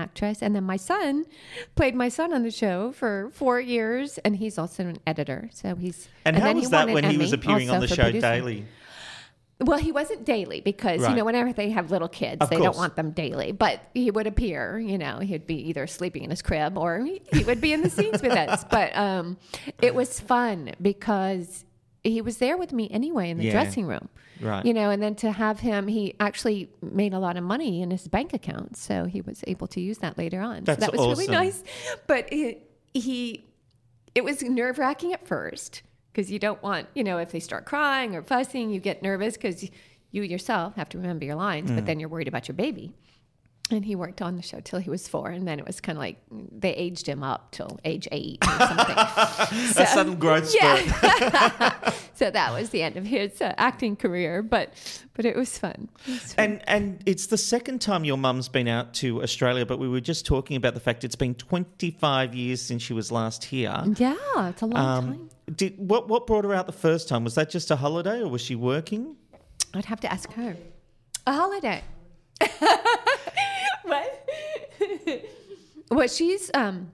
Actress, 0.00 0.42
and 0.42 0.54
then 0.54 0.64
my 0.64 0.76
son 0.76 1.24
played 1.74 1.94
my 1.94 2.08
son 2.08 2.32
on 2.32 2.42
the 2.42 2.50
show 2.50 2.92
for 2.92 3.30
four 3.32 3.60
years, 3.60 4.18
and 4.18 4.36
he's 4.36 4.58
also 4.58 4.84
an 4.84 4.98
editor. 5.06 5.50
So 5.52 5.74
he's 5.74 6.08
And, 6.24 6.36
how 6.36 6.44
then 6.44 6.56
was 6.56 6.66
he 6.66 6.70
that 6.70 6.88
when 6.88 7.04
he 7.04 7.18
was 7.18 7.32
appearing 7.32 7.70
on 7.70 7.80
the 7.80 7.88
show 7.88 8.04
producing. 8.04 8.20
daily? 8.20 8.64
Well, 9.62 9.78
he 9.78 9.92
wasn't 9.92 10.24
daily 10.24 10.62
because 10.62 11.02
Right. 11.02 11.10
you 11.10 11.16
know 11.16 11.24
whenever 11.26 11.52
they 11.52 11.68
have 11.70 11.90
little 11.90 12.08
kids, 12.08 12.38
Of 12.40 12.48
they 12.48 12.56
course. 12.56 12.64
don't 12.68 12.76
want 12.78 12.96
them 12.96 13.10
daily. 13.10 13.52
But 13.52 13.80
he 13.92 14.10
would 14.10 14.26
appear. 14.26 14.78
You 14.78 14.96
know, 14.96 15.18
he'd 15.18 15.46
be 15.46 15.68
either 15.68 15.86
sleeping 15.86 16.22
in 16.24 16.30
his 16.30 16.40
crib 16.40 16.78
or 16.78 17.00
he, 17.00 17.20
he 17.32 17.44
would 17.44 17.60
be 17.60 17.74
in 17.74 17.82
the 17.82 17.90
scenes 17.90 18.22
with 18.22 18.32
us. 18.32 18.64
But 18.70 18.96
um, 18.96 19.36
it 19.82 19.94
was 19.94 20.18
fun 20.18 20.72
because 20.80 21.66
he 22.02 22.20
was 22.22 22.38
there 22.38 22.56
with 22.56 22.72
me 22.72 22.88
anyway 22.90 23.30
in 23.30 23.36
the 23.38 23.44
Yeah. 23.44 23.52
dressing 23.52 23.86
room. 23.86 24.08
Right. 24.40 24.64
You 24.64 24.72
know, 24.72 24.88
and 24.90 25.02
then 25.02 25.14
to 25.16 25.32
have 25.32 25.60
him, 25.60 25.86
he 25.88 26.14
actually 26.18 26.70
made 26.80 27.12
a 27.12 27.18
lot 27.18 27.36
of 27.36 27.44
money 27.44 27.82
in 27.82 27.90
his 27.90 28.08
bank 28.08 28.32
account, 28.32 28.76
so 28.76 29.04
he 29.04 29.20
was 29.20 29.44
able 29.46 29.66
to 29.68 29.80
use 29.80 29.98
that 29.98 30.16
later 30.16 30.40
on. 30.40 30.64
That's 30.64 30.82
so 30.82 30.90
that 30.90 30.96
was 30.96 31.06
really 31.18 31.30
nice. 31.30 31.62
But 32.06 32.32
it, 32.32 32.70
he 32.94 33.44
it 34.14 34.24
was 34.24 34.42
nerve 34.42 34.78
wracking 34.78 35.12
at 35.12 35.26
first 35.26 35.82
because 36.12 36.30
you 36.30 36.38
don't 36.38 36.60
want, 36.62 36.88
you 36.94 37.04
know, 37.04 37.18
if 37.18 37.30
they 37.32 37.38
start 37.40 37.64
crying 37.66 38.16
or 38.16 38.22
fussing, 38.22 38.70
you 38.70 38.80
get 38.80 39.02
nervous 39.02 39.34
because 39.34 39.68
you 40.10 40.22
yourself 40.22 40.74
have 40.76 40.88
to 40.88 40.98
remember 40.98 41.24
your 41.26 41.36
lines, 41.36 41.70
Mm. 41.70 41.76
but 41.76 41.86
then 41.86 42.00
you're 42.00 42.08
worried 42.08 42.26
about 42.26 42.48
your 42.48 42.56
baby. 42.56 42.92
And 43.70 43.84
he 43.84 43.94
worked 43.94 44.20
on 44.20 44.36
the 44.36 44.42
show 44.42 44.60
till 44.60 44.80
he 44.80 44.90
was 44.90 45.06
four, 45.06 45.28
and 45.28 45.46
then 45.46 45.58
it 45.58 45.66
was 45.66 45.80
kind 45.80 45.96
of 45.96 46.00
like 46.00 46.18
they 46.30 46.74
aged 46.74 47.06
him 47.06 47.22
up 47.22 47.52
till 47.52 47.78
age 47.84 48.08
eight 48.10 48.38
or 48.44 48.66
something. 48.66 48.96
A 49.82 49.86
sudden 49.86 50.16
growth 50.16 50.52
yeah. 50.54 51.92
so 52.14 52.30
that 52.30 52.52
was 52.52 52.70
the 52.70 52.82
end 52.82 52.96
of 52.96 53.06
his 53.06 53.40
uh, 53.40 53.54
acting 53.58 53.94
career, 53.96 54.42
but 54.42 54.72
but 55.14 55.24
it 55.24 55.36
was 55.36 55.56
fun. 55.56 55.88
It 56.06 56.10
was 56.10 56.34
fun. 56.34 56.44
And 56.44 56.62
and 56.66 57.02
it's 57.06 57.26
the 57.26 57.38
second 57.38 57.80
time 57.80 58.04
your 58.04 58.16
mum's 58.18 58.48
been 58.48 58.68
out 58.68 58.92
to 58.94 59.22
Australia, 59.22 59.64
but 59.64 59.78
we 59.78 59.88
were 59.88 60.00
just 60.00 60.26
talking 60.26 60.56
about 60.56 60.74
the 60.74 60.80
fact 60.80 61.04
it's 61.04 61.14
been 61.16 61.34
25 61.34 62.34
years 62.34 62.60
since 62.60 62.82
she 62.82 62.92
was 62.92 63.12
last 63.12 63.44
here. 63.44 63.82
yeah, 63.96 64.14
it's 64.48 64.62
a 64.62 64.66
long 64.66 64.72
time. 64.72 65.08
Um, 65.12 65.30
did 65.54 65.78
what 65.78 66.08
what 66.08 66.26
brought 66.26 66.44
her 66.44 66.54
out 66.54 66.66
the 66.66 66.72
first 66.72 67.08
time? 67.08 67.24
Was 67.24 67.34
that 67.36 67.50
just 67.50 67.70
a 67.70 67.76
holiday 67.76 68.20
or 68.20 68.28
was 68.28 68.40
she 68.40 68.54
working? 68.54 69.16
I'd 69.74 69.84
have 69.84 70.00
to 70.00 70.12
ask 70.12 70.32
her. 70.32 70.56
A 71.26 71.32
holiday. 71.32 71.82
what? 73.82 74.28
Well, 75.90 76.08
she's 76.08 76.50
um, 76.54 76.92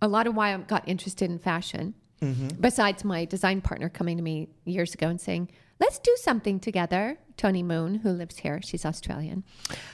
a 0.00 0.08
lot 0.08 0.26
of 0.26 0.34
why 0.34 0.54
I 0.54 0.56
got 0.58 0.88
interested 0.88 1.30
in 1.30 1.38
fashion. 1.38 1.94
Besides 2.60 3.04
my 3.04 3.24
design 3.26 3.60
partner 3.60 3.88
coming 3.88 4.16
to 4.16 4.22
me 4.24 4.48
years 4.64 4.92
ago 4.92 5.08
and 5.08 5.20
saying, 5.20 5.50
"Let's 5.78 6.00
do 6.00 6.16
something 6.20 6.58
together." 6.58 7.18
Tony 7.36 7.62
Moon, 7.62 7.94
who 7.96 8.10
lives 8.10 8.38
here, 8.38 8.60
she's 8.60 8.84
Australian. 8.84 9.44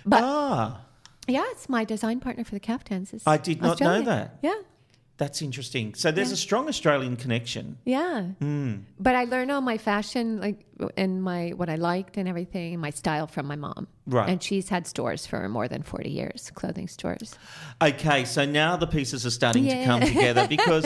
But 0.07 0.23
ah, 0.25 0.81
yeah, 1.29 1.45
it's 1.51 1.69
my 1.69 1.85
design 1.85 2.21
partner 2.21 2.43
for 2.43 2.55
the 2.55 2.61
caftans. 2.61 3.13
is 3.13 3.23
I 3.27 3.37
did 3.37 3.61
not 3.61 3.79
know 3.79 4.01
that. 4.01 4.39
Yeah. 4.43 4.55
That's 5.17 5.43
interesting. 5.43 5.95
So 5.95 6.11
there's 6.11 6.33
a 6.33 6.37
strong 6.37 6.69
Australian 6.69 7.17
connection. 7.17 7.79
Yeah. 7.85 8.31
But 8.99 9.15
I 9.15 9.25
learned 9.25 9.53
all 9.53 9.61
my 9.61 9.79
fashion, 9.79 10.41
like, 10.41 10.65
and 10.97 11.23
my 11.23 11.51
what 11.51 11.71
I 11.71 11.77
liked 11.77 12.17
and 12.17 12.29
everything, 12.29 12.81
my 12.81 12.91
style 12.91 13.29
from 13.29 13.47
my 13.47 13.55
mom. 13.55 13.87
Right. 14.07 14.29
And 14.29 14.43
she's 14.43 14.69
had 14.69 14.89
stores 14.89 15.25
for 15.25 15.49
more 15.49 15.69
than 15.69 15.85
forty 15.85 16.11
years, 16.11 16.51
clothing 16.55 16.89
stores. 16.89 17.39
Okay, 17.81 18.25
so 18.25 18.45
now 18.45 18.77
the 18.77 18.89
pieces 18.89 19.25
are 19.25 19.31
starting 19.31 19.65
to 19.67 19.85
come 19.85 20.01
together 20.01 20.49
because 20.57 20.85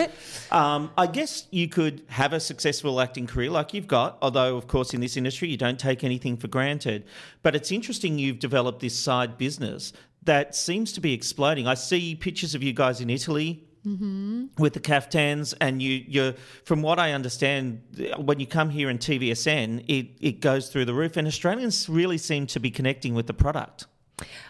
um, 0.51 0.91
I 0.99 1.07
guess 1.07 1.47
you 1.51 1.67
could 1.69 2.05
have 2.09 2.35
a 2.35 2.41
successful 2.41 3.01
acting 3.01 3.27
career 3.27 3.51
like 3.51 3.73
you've 3.73 3.89
got, 3.89 4.19
although, 4.21 4.59
of 4.59 4.67
course, 4.67 4.93
in 4.93 5.01
this 5.01 5.17
industry, 5.17 5.49
you 5.49 5.57
don't 5.57 5.81
take 5.81 6.05
anything 6.05 6.37
for 6.37 6.49
granted. 6.49 7.07
But 7.43 7.57
it's 7.57 7.73
interesting 7.73 8.19
you've 8.19 8.41
developed 8.41 8.81
this 8.81 8.99
side 8.99 9.39
business 9.39 9.95
that 10.25 10.55
seems 10.55 10.93
to 10.93 11.01
be 11.01 11.15
exploding. 11.15 11.67
I 11.67 11.75
see 11.75 12.15
pictures 12.15 12.55
of 12.55 12.63
you 12.63 12.75
guys 12.75 13.01
in 13.01 13.09
Italy. 13.09 13.65
Mm-hmm. 13.87 14.47
With 14.59 14.75
the 14.75 14.81
caftans, 14.81 15.55
and 15.61 15.81
you, 15.81 16.05
you're 16.07 16.35
from 16.65 16.83
what 16.83 16.99
I 16.99 17.13
understand, 17.13 17.81
when 18.19 18.41
you 18.41 18.47
come 18.47 18.71
here 18.71 18.91
in 18.91 18.99
TVSN, 18.99 19.85
it, 19.89 20.09
it 20.21 20.41
goes 20.41 20.69
through 20.69 20.85
the 20.85 20.95
roof, 20.95 21.17
and 21.17 21.27
Australians 21.27 21.89
really 21.89 22.19
seem 22.19 22.47
to 22.49 22.61
be 22.61 22.71
connecting 22.71 23.15
with 23.15 23.27
the 23.27 23.35
product. 23.35 23.87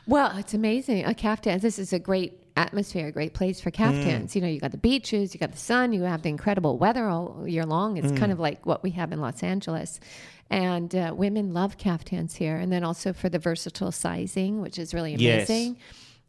Well, 0.07 0.37
it's 0.37 0.55
amazing. 0.55 1.05
A 1.05 1.15
caftans. 1.15 1.63
This 1.63 1.79
is 1.79 1.93
a 1.93 1.99
great 1.99 2.43
atmosphere, 2.57 3.07
a 3.09 3.13
great 3.13 3.35
place 3.35 3.61
for 3.61 3.71
caftans. 3.71 4.33
Mm. 4.33 4.35
You 4.35 4.41
know, 4.41 4.49
you 4.49 4.61
got 4.61 4.73
the 4.73 4.79
beaches, 4.79 5.33
you 5.33 5.41
got 5.41 5.53
the 5.53 5.59
sun, 5.59 5.93
you 5.93 6.03
have 6.03 6.23
the 6.23 6.29
incredible 6.29 6.79
weather 6.79 7.07
all 7.07 7.47
year 7.47 7.65
long. 7.65 7.97
It's 7.97 8.09
kind 8.09 8.31
mm. 8.31 8.33
of 8.33 8.41
like 8.41 8.67
what 8.67 8.83
we 8.83 8.91
have 8.93 9.13
in 9.13 9.21
Los 9.21 9.43
Angeles. 9.43 10.01
And 10.51 10.95
uh, 10.95 11.15
women 11.15 11.53
love 11.53 11.77
caftans 11.77 12.35
here. 12.35 12.57
And 12.57 12.73
then 12.73 12.83
also 12.83 13.13
for 13.13 13.29
the 13.29 13.39
versatile 13.39 13.93
sizing, 13.93 14.61
which 14.61 14.79
is 14.79 14.95
really 14.95 15.15
Yes. 15.15 15.47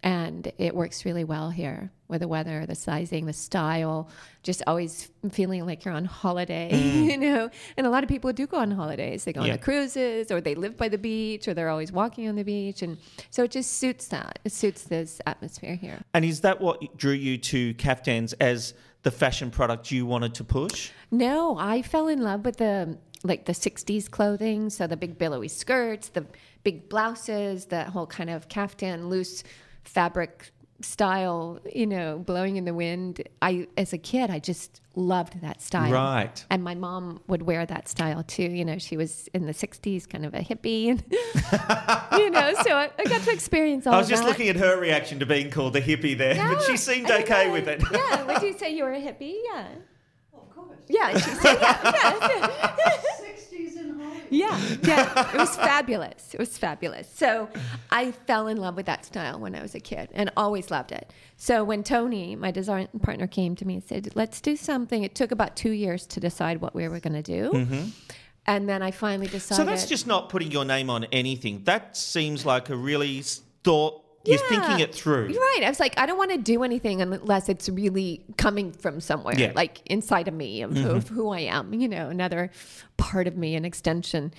And 0.02 0.52
it 0.58 0.74
works 0.74 1.04
really 1.04 1.26
well 1.26 1.50
here 1.50 1.92
with 2.08 2.22
the 2.22 2.28
weather, 2.28 2.66
the 2.66 2.76
sizing, 2.76 3.26
the 3.26 3.34
style, 3.34 4.10
just 4.44 4.64
always 4.66 5.12
feeling 5.32 5.66
like 5.66 5.84
you're 5.84 5.94
on 5.94 6.06
holiday, 6.06 6.70
mm. 6.74 7.12
you 7.12 7.18
know. 7.18 7.50
And 7.76 7.86
a 7.86 7.90
lot 7.90 8.04
of 8.04 8.10
people 8.10 8.32
do 8.32 8.48
go 8.48 8.58
on 8.58 8.72
holidays. 8.72 9.26
They 9.26 9.34
go 9.34 9.42
Yeah. 9.42 9.52
on 9.54 9.58
the 9.58 9.64
cruises 9.64 10.32
or 10.32 10.40
they 10.40 10.56
live 10.56 10.78
by 10.78 10.88
the 10.88 10.98
beach 10.98 11.48
or 11.48 11.54
they're 11.54 11.70
always 11.70 11.92
walking 11.92 12.30
on 12.30 12.36
the 12.36 12.44
beach. 12.44 12.82
And 12.82 12.98
so 13.30 13.44
it 13.44 13.52
just 13.52 13.74
suits 13.74 14.08
that. 14.08 14.40
It 14.46 14.54
suits 14.54 14.84
this 14.84 15.20
atmosphere 15.28 15.76
here. 15.76 16.00
And 16.14 16.24
is 16.24 16.42
that 16.42 16.62
what 16.62 16.98
drew 16.98 17.14
you 17.14 17.38
to 17.38 17.74
caftans 17.74 18.34
as 18.40 18.74
the 19.04 19.12
fashion 19.12 19.52
product 19.52 19.92
you 19.92 20.06
wanted 20.06 20.34
to 20.36 20.44
push? 20.44 20.92
No, 21.12 21.58
I 21.58 21.82
fell 21.82 22.08
in 22.08 22.22
love 22.22 22.46
with 22.46 22.58
the 22.58 22.98
like 23.24 23.44
the 23.44 23.54
60s 23.54 24.10
clothing, 24.10 24.70
so 24.70 24.88
the 24.88 24.96
big 24.96 25.18
billowy 25.18 25.50
skirts, 25.50 26.08
the 26.08 26.26
big 26.64 26.88
blouses, 26.88 27.66
that 27.66 27.88
whole 27.88 28.08
kind 28.08 28.30
of 28.30 28.48
caftan 28.48 29.10
loose 29.10 29.44
fabric 29.84 30.52
style, 30.82 31.60
you 31.74 31.86
know, 31.86 32.20
blowing 32.20 32.56
in 32.56 32.66
the 32.66 32.74
wind. 32.74 33.22
I 33.42 33.68
as 33.78 33.94
a 33.94 33.98
kid, 33.98 34.30
I 34.30 34.40
just 34.40 34.82
loved 34.96 35.42
that 35.42 35.62
style. 35.62 35.92
Right. 35.92 36.46
And 36.50 36.64
my 36.64 36.76
mom 36.76 37.22
would 37.28 37.44
wear 37.44 37.66
that 37.66 37.88
style 37.88 38.24
too. 38.24 38.44
You 38.44 38.66
know, 38.66 38.78
she 38.78 38.98
was 38.98 39.28
in 39.34 39.46
the 39.46 39.54
60s, 39.54 40.08
kind 40.08 40.26
of 40.26 40.34
a 40.34 40.40
hippie 40.40 40.90
and 40.90 41.04
you 42.20 42.30
know, 42.30 42.54
so 42.64 42.76
I, 42.76 42.90
I 42.98 43.04
got 43.06 43.22
to 43.24 43.32
experience 43.32 43.86
all 43.88 43.92
that. 43.92 43.98
I 43.98 44.00
was 44.00 44.08
of 44.08 44.12
just 44.12 44.24
that. 44.24 44.30
looking 44.30 44.50
at 44.50 44.56
her 44.56 44.80
reaction 44.80 45.20
to 45.20 45.26
being 45.26 45.50
called 45.50 45.76
a 45.76 45.82
hippie 45.82 46.18
there, 46.18 46.36
but 46.36 46.64
she 46.64 46.78
seemed 46.78 47.10
I 47.12 47.22
okay 47.22 47.48
know. 47.48 47.54
with 47.54 47.68
it. 47.68 47.84
Yeah, 47.92 48.24
would 48.24 48.42
you 48.42 48.58
say 48.58 48.74
you 48.74 48.84
were 48.84 48.94
a 48.94 49.02
hippie? 49.02 49.36
Yeah. 49.52 49.68
of 50.34 50.50
course. 50.56 50.80
Yeah, 50.88 51.14
she 51.14 51.30
said, 51.32 51.58
yeah, 51.62 51.92
yeah. 51.94 53.02
60s 54.32 54.34
in 54.34 54.48
Hollywood. 54.48 54.88
Yeah, 54.88 54.96
yeah, 54.96 55.34
it 55.34 55.38
was 55.38 55.56
fabulous. 55.56 56.34
It 56.34 56.40
was 56.40 56.58
fabulous. 56.58 57.10
So 57.14 57.50
I 57.92 58.12
fell 58.12 58.48
in 58.48 58.58
love 58.58 58.76
with 58.76 58.86
that 58.86 59.06
style 59.06 59.40
when 59.40 59.56
I 59.56 59.62
was 59.62 59.76
a 59.76 59.80
kid 59.80 60.10
and 60.14 60.32
always 60.38 60.72
loved 60.72 60.92
it. 60.92 61.12
So 61.38 61.64
when 61.64 61.84
Tony, 61.84 62.36
my 62.36 62.52
design 62.52 62.88
partner, 63.02 63.28
came 63.28 63.56
to 63.58 63.66
me 63.66 63.76
and 63.76 63.84
said, 63.84 64.10
"Let's 64.16 64.42
do 64.42 64.56
something," 64.56 65.04
it 65.04 65.16
took 65.16 65.32
about 65.32 65.56
two 65.56 65.72
years 65.72 66.06
to 66.08 66.20
decide 66.20 66.62
what 66.62 66.76
we 66.76 66.88
were 66.88 67.00
going 67.00 67.22
to 67.22 67.22
do, 67.22 67.52
mm-hmm. 67.52 67.90
and 68.46 68.68
then 68.68 68.82
I 68.82 68.92
finally 68.92 69.28
decided. 69.28 69.62
So 69.62 69.66
that's 69.66 69.88
just 69.88 70.08
not 70.08 70.30
putting 70.30 70.52
your 70.52 70.66
name 70.66 70.90
on 70.90 71.06
anything. 71.06 71.64
That 71.66 71.96
seems 71.96 72.46
like 72.46 72.70
a 72.70 72.76
really 72.76 73.20
s- 73.20 73.42
thought. 74.26 74.32
You're 74.32 74.38
thinking 74.50 74.80
it 74.80 74.94
through. 74.94 75.28
Right. 75.28 75.62
I 75.64 75.70
was 75.70 75.80
like, 75.80 75.98
I 76.00 76.06
don't 76.06 76.18
want 76.18 76.32
to 76.32 76.38
do 76.38 76.64
anything 76.64 77.02
unless 77.02 77.50
it's 77.50 77.70
really 77.70 78.24
coming 78.38 78.72
from 78.72 79.00
somewhere, 79.00 79.36
Yeah. 79.38 79.48
Mm-hmm. 79.48 79.58
like 79.58 79.82
inside 79.86 80.28
of 80.28 80.34
me, 80.34 80.62
of, 80.62 80.76
of 80.78 81.08
who 81.08 81.30
I 81.30 81.42
am, 81.42 81.74
you 81.74 81.88
know, 81.88 82.10
another 82.10 82.52
part 82.98 83.28
of 83.28 83.38
me, 83.38 83.56
an 83.56 83.66
extension. 83.66 84.34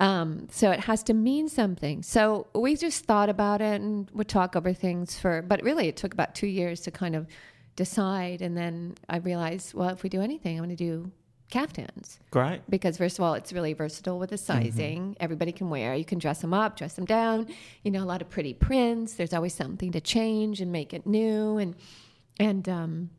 Um, 0.00 0.48
so 0.50 0.70
it 0.70 0.80
has 0.80 1.02
to 1.04 1.14
mean 1.14 1.48
something. 1.48 2.02
So 2.02 2.48
we 2.54 2.76
just 2.76 3.04
thought 3.04 3.28
about 3.28 3.60
it 3.60 3.80
and 3.80 4.10
would 4.12 4.28
talk 4.28 4.56
over 4.56 4.72
things 4.72 5.18
for, 5.18 5.40
but 5.42 5.62
really 5.62 5.88
it 5.88 5.96
took 5.96 6.12
about 6.12 6.34
two 6.34 6.48
years 6.48 6.80
to 6.82 6.90
kind 6.90 7.14
of 7.14 7.26
decide. 7.76 8.42
And 8.42 8.56
then 8.56 8.94
I 9.08 9.18
realized, 9.18 9.74
well, 9.74 9.90
if 9.90 10.02
we 10.02 10.08
do 10.08 10.20
anything, 10.20 10.56
I'm 10.58 10.64
going 10.64 10.76
to 10.76 10.84
do 10.84 11.10
caftans 11.50 12.18
Great. 12.30 12.62
because 12.68 12.96
first 12.96 13.18
of 13.18 13.24
all 13.24 13.34
it's 13.34 13.52
really 13.52 13.72
versatile 13.74 14.18
with 14.18 14.30
the 14.30 14.38
sizing 14.38 15.16
everybody 15.20 15.52
can 15.52 15.70
wear 15.70 15.94
you 15.94 16.04
can 16.04 16.18
dress 16.18 16.40
them 16.40 16.52
up 16.54 16.76
dress 16.76 16.94
them 16.94 17.04
down 17.04 17.46
you 17.82 17.90
know 17.90 18.02
a 18.02 18.06
lot 18.06 18.20
of 18.22 18.28
pretty 18.28 18.54
prints 18.54 19.14
there's 19.14 19.32
always 19.32 19.54
something 19.54 19.92
to 19.92 20.00
change 20.00 20.60
and 20.60 20.72
make 20.72 20.92
it 20.94 21.06
new 21.06 21.58
and 21.58 21.76
and 22.40 22.68
um 22.68 23.10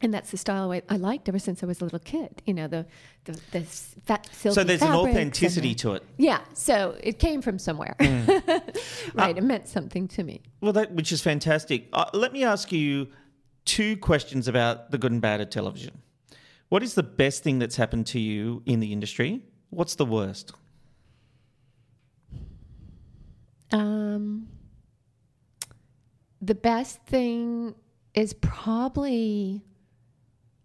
and 0.00 0.12
that's 0.12 0.30
the 0.30 0.36
style 0.36 0.70
I, 0.72 0.82
I 0.88 0.96
liked 0.96 1.28
ever 1.28 1.38
since 1.38 1.62
I 1.62 1.66
was 1.66 1.80
a 1.80 1.84
little 1.84 2.00
kid. 2.00 2.42
You 2.44 2.52
know, 2.52 2.66
the 2.66 2.84
the, 3.24 3.40
the 3.52 3.60
fat 3.60 4.28
silky 4.32 4.54
So 4.54 4.64
there's 4.64 4.82
an 4.82 4.88
and 4.88 4.96
authenticity 4.96 5.68
the- 5.68 5.74
to 5.76 5.92
it. 5.94 6.02
Yeah, 6.18 6.40
so 6.52 6.96
it 7.00 7.18
came 7.18 7.40
from 7.40 7.58
somewhere, 7.58 7.94
right? 9.14 9.38
it 9.38 9.42
meant 9.44 9.66
something 9.68 10.08
to 10.08 10.22
me. 10.24 10.42
Well, 10.60 10.72
that 10.74 10.92
which 10.92 11.10
is 11.12 11.22
fantastic. 11.22 11.88
Uh, 11.92 12.04
let 12.12 12.32
me 12.32 12.44
ask 12.44 12.70
you 12.72 13.08
two 13.64 13.96
questions 13.96 14.46
about 14.48 14.90
the 14.90 14.98
good 14.98 15.12
and 15.12 15.22
bad 15.22 15.40
of 15.40 15.48
television. 15.48 16.02
What 16.68 16.82
is 16.82 16.94
the 16.94 17.02
best 17.02 17.42
thing 17.42 17.58
that's 17.58 17.76
happened 17.76 18.06
to 18.08 18.18
you 18.20 18.62
in 18.66 18.80
the 18.80 18.92
industry? 18.92 19.42
What's 19.70 19.94
the 19.96 20.04
worst? 20.06 20.52
Um, 23.72 24.48
the 26.40 26.54
best 26.54 27.02
thing 27.06 27.74
is 28.14 28.32
probably 28.34 29.62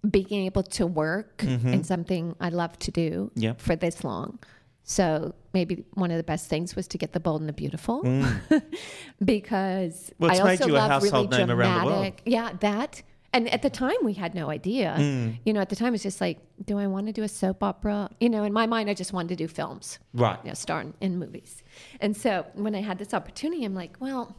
being 0.10 0.46
able 0.46 0.64
to 0.64 0.86
work 0.88 1.44
in 1.44 1.84
something 1.84 2.36
I 2.40 2.50
love 2.50 2.78
to 2.80 2.92
do 2.92 3.32
Mm-hmm. 3.36 3.40
Yep. 3.42 3.62
for 3.62 3.76
this 3.76 4.04
long. 4.04 4.40
So 4.84 5.34
maybe 5.54 5.84
one 5.94 6.10
of 6.10 6.18
the 6.18 6.24
best 6.24 6.48
things 6.48 6.76
was 6.76 6.88
to 6.90 6.98
get 6.98 7.14
the 7.14 7.20
Bold 7.20 7.42
and 7.42 7.50
the 7.50 7.54
Beautiful 7.54 8.02
because 9.24 10.10
Mm. 10.10 10.14
Well, 10.20 10.32
it's 10.32 10.40
I 10.40 10.44
made 10.44 10.52
also 10.62 10.68
you 10.68 10.74
a 10.74 10.78
love 10.78 11.04
really 11.04 11.10
household 11.12 11.32
name 11.32 11.52
around 11.52 11.80
the 11.82 11.86
world. 11.86 11.98
dramatic. 11.98 12.22
Yeah, 12.26 12.54
that. 12.62 13.02
And 13.34 13.48
at 13.50 13.62
the 13.62 13.70
time, 13.70 13.96
we 14.04 14.14
had 14.14 14.34
no 14.34 14.50
idea. 14.50 14.96
Mm. 14.98 15.38
You 15.46 15.54
know, 15.54 15.60
at 15.62 15.70
the 15.70 15.76
time, 15.76 15.94
it's 15.94 16.04
just 16.04 16.20
like, 16.20 16.40
do 16.66 16.78
I 16.80 16.88
want 16.88 17.06
to 17.08 17.14
do 17.14 17.24
a 17.24 17.28
soap 17.28 17.62
opera? 17.64 18.10
You 18.20 18.30
know, 18.30 18.44
in 18.44 18.54
my 18.54 18.66
mind, 18.66 18.90
I 18.90 18.94
just 18.96 19.14
wanted 19.14 19.30
to 19.30 19.36
do 19.36 19.48
films 19.48 20.00
Right. 20.14 20.40
you 20.44 20.50
know, 20.50 20.56
star 20.56 20.82
in, 20.82 20.94
in 21.00 21.20
movies. 21.20 21.64
And 22.02 22.18
so 22.18 22.46
when 22.56 22.74
I 22.76 22.82
had 22.82 22.98
this 22.98 23.14
opportunity, 23.14 23.64
I'm 23.66 23.76
like, 23.76 23.98
well, 24.00 24.36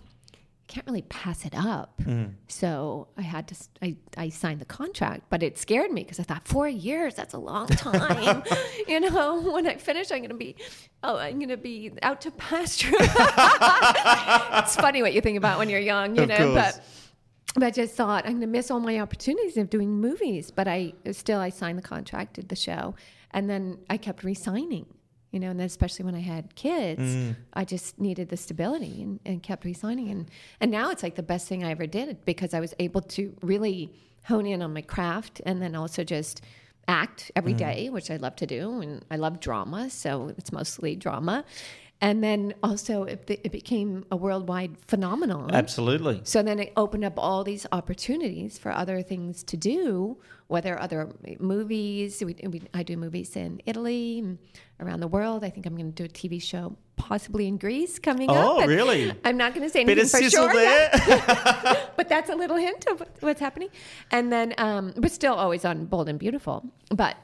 can't 0.66 0.86
really 0.86 1.02
pass 1.02 1.44
it 1.44 1.52
up. 1.56 2.00
So 2.46 3.08
I 3.16 3.22
had 3.22 3.48
to, 3.48 3.56
I, 3.82 3.96
I 4.16 4.28
signed 4.28 4.60
the 4.60 4.64
contract, 4.64 5.22
but 5.28 5.42
it 5.42 5.58
scared 5.58 5.90
me 5.90 6.02
because 6.04 6.20
I 6.20 6.22
thought 6.22 6.46
four 6.46 6.68
years, 6.68 7.14
that's 7.16 7.34
a 7.34 7.38
long 7.38 7.66
time. 7.86 8.44
you 8.86 9.00
know, 9.00 9.40
when 9.52 9.66
I 9.66 9.76
finish, 9.76 10.12
I'm 10.12 10.18
going 10.18 10.28
to 10.30 10.36
be, 10.36 10.54
oh, 11.02 11.16
I'm 11.16 11.38
going 11.40 11.48
to 11.48 11.56
be 11.56 11.92
out 12.02 12.20
to 12.22 12.30
pasture. 12.32 12.90
it's 13.00 14.76
funny 14.76 15.02
what 15.02 15.12
you 15.12 15.20
think 15.20 15.38
about 15.38 15.58
when 15.58 15.68
you're 15.68 15.80
young, 15.80 16.14
you 16.16 16.22
Of 16.22 16.28
know, 16.28 16.52
course. 16.52 16.76
but 16.76 16.84
but 17.54 17.64
I 17.64 17.70
just 17.70 17.94
thought 17.94 18.24
I'm 18.24 18.32
going 18.32 18.40
to 18.42 18.46
miss 18.46 18.70
all 18.70 18.80
my 18.80 18.98
opportunities 19.00 19.56
of 19.56 19.70
doing 19.70 19.90
movies. 19.90 20.50
But 20.50 20.68
I 20.68 20.92
still 21.12 21.40
I 21.40 21.50
signed 21.50 21.78
the 21.78 21.82
contract, 21.82 22.34
did 22.34 22.48
the 22.48 22.56
show, 22.56 22.94
and 23.32 23.48
then 23.50 23.78
I 23.88 23.96
kept 23.96 24.24
re-signing. 24.24 24.86
You 25.32 25.38
know, 25.38 25.50
and 25.50 25.60
then 25.60 25.66
especially 25.66 26.04
when 26.04 26.16
I 26.16 26.20
had 26.20 26.56
kids, 26.56 27.00
Mm. 27.00 27.36
I 27.52 27.64
just 27.64 28.00
needed 28.00 28.30
the 28.30 28.36
stability 28.36 29.00
and, 29.02 29.20
and 29.24 29.42
kept 29.42 29.64
re-signing. 29.64 30.08
And 30.10 30.28
and 30.60 30.70
now 30.72 30.90
it's 30.90 31.04
like 31.04 31.14
the 31.14 31.22
best 31.22 31.46
thing 31.46 31.62
I 31.62 31.70
ever 31.70 31.86
did 31.86 32.24
because 32.24 32.52
I 32.52 32.58
was 32.58 32.74
able 32.80 33.00
to 33.02 33.36
really 33.42 33.92
hone 34.24 34.44
in 34.46 34.60
on 34.60 34.72
my 34.72 34.82
craft 34.82 35.40
and 35.46 35.62
then 35.62 35.76
also 35.76 36.02
just 36.02 36.42
act 36.88 37.30
every 37.36 37.52
day, 37.52 37.88
which 37.90 38.10
I 38.10 38.16
love 38.16 38.34
to 38.36 38.46
do, 38.46 38.80
and 38.80 39.04
I 39.10 39.16
love 39.16 39.38
drama, 39.38 39.90
so 39.90 40.32
it's 40.36 40.50
mostly 40.50 40.96
drama. 40.96 41.44
And 42.02 42.24
then 42.24 42.54
also 42.62 43.04
it, 43.04 43.24
it 43.28 43.52
became 43.52 44.06
a 44.10 44.16
worldwide 44.16 44.76
phenomenon. 44.88 45.50
Absolutely. 45.52 46.22
So 46.24 46.42
then 46.42 46.58
it 46.58 46.72
opened 46.76 47.04
up 47.04 47.14
all 47.18 47.44
these 47.44 47.66
opportunities 47.72 48.58
for 48.58 48.72
other 48.72 49.02
things 49.02 49.42
to 49.44 49.56
do, 49.58 50.16
whether 50.46 50.80
other 50.80 51.10
movies. 51.38 52.22
We, 52.24 52.36
we, 52.48 52.62
I 52.72 52.82
do 52.84 52.96
movies 52.96 53.36
in 53.36 53.60
Italy, 53.66 54.38
around 54.80 55.00
the 55.00 55.08
world. 55.08 55.44
I 55.44 55.50
think 55.50 55.66
I'm 55.66 55.76
going 55.76 55.92
to 55.92 56.02
do 56.02 56.04
a 56.04 56.08
TV 56.08 56.42
show, 56.42 56.74
possibly 56.96 57.46
in 57.46 57.58
Greece, 57.58 57.98
coming 57.98 58.30
up. 58.30 58.36
Oh, 58.36 58.66
really? 58.66 59.12
I'm 59.24 59.36
not 59.36 59.54
going 59.54 59.66
to 59.66 59.70
say 59.70 59.84
Bit 59.84 59.98
anything 59.98 60.24
of 60.24 60.32
for 60.32 60.38
sure. 60.38 60.52
there. 60.52 60.90
but 61.96 62.08
that's 62.08 62.30
a 62.30 62.34
little 62.34 62.56
hint 62.56 62.86
of 62.86 63.02
what's 63.20 63.40
happening. 63.40 63.68
And 64.10 64.32
then, 64.32 64.54
um, 64.56 64.94
but 64.96 65.12
still 65.12 65.34
always 65.34 65.66
on 65.66 65.84
Bold 65.84 66.08
and 66.08 66.18
Beautiful. 66.18 66.64
But 66.88 67.16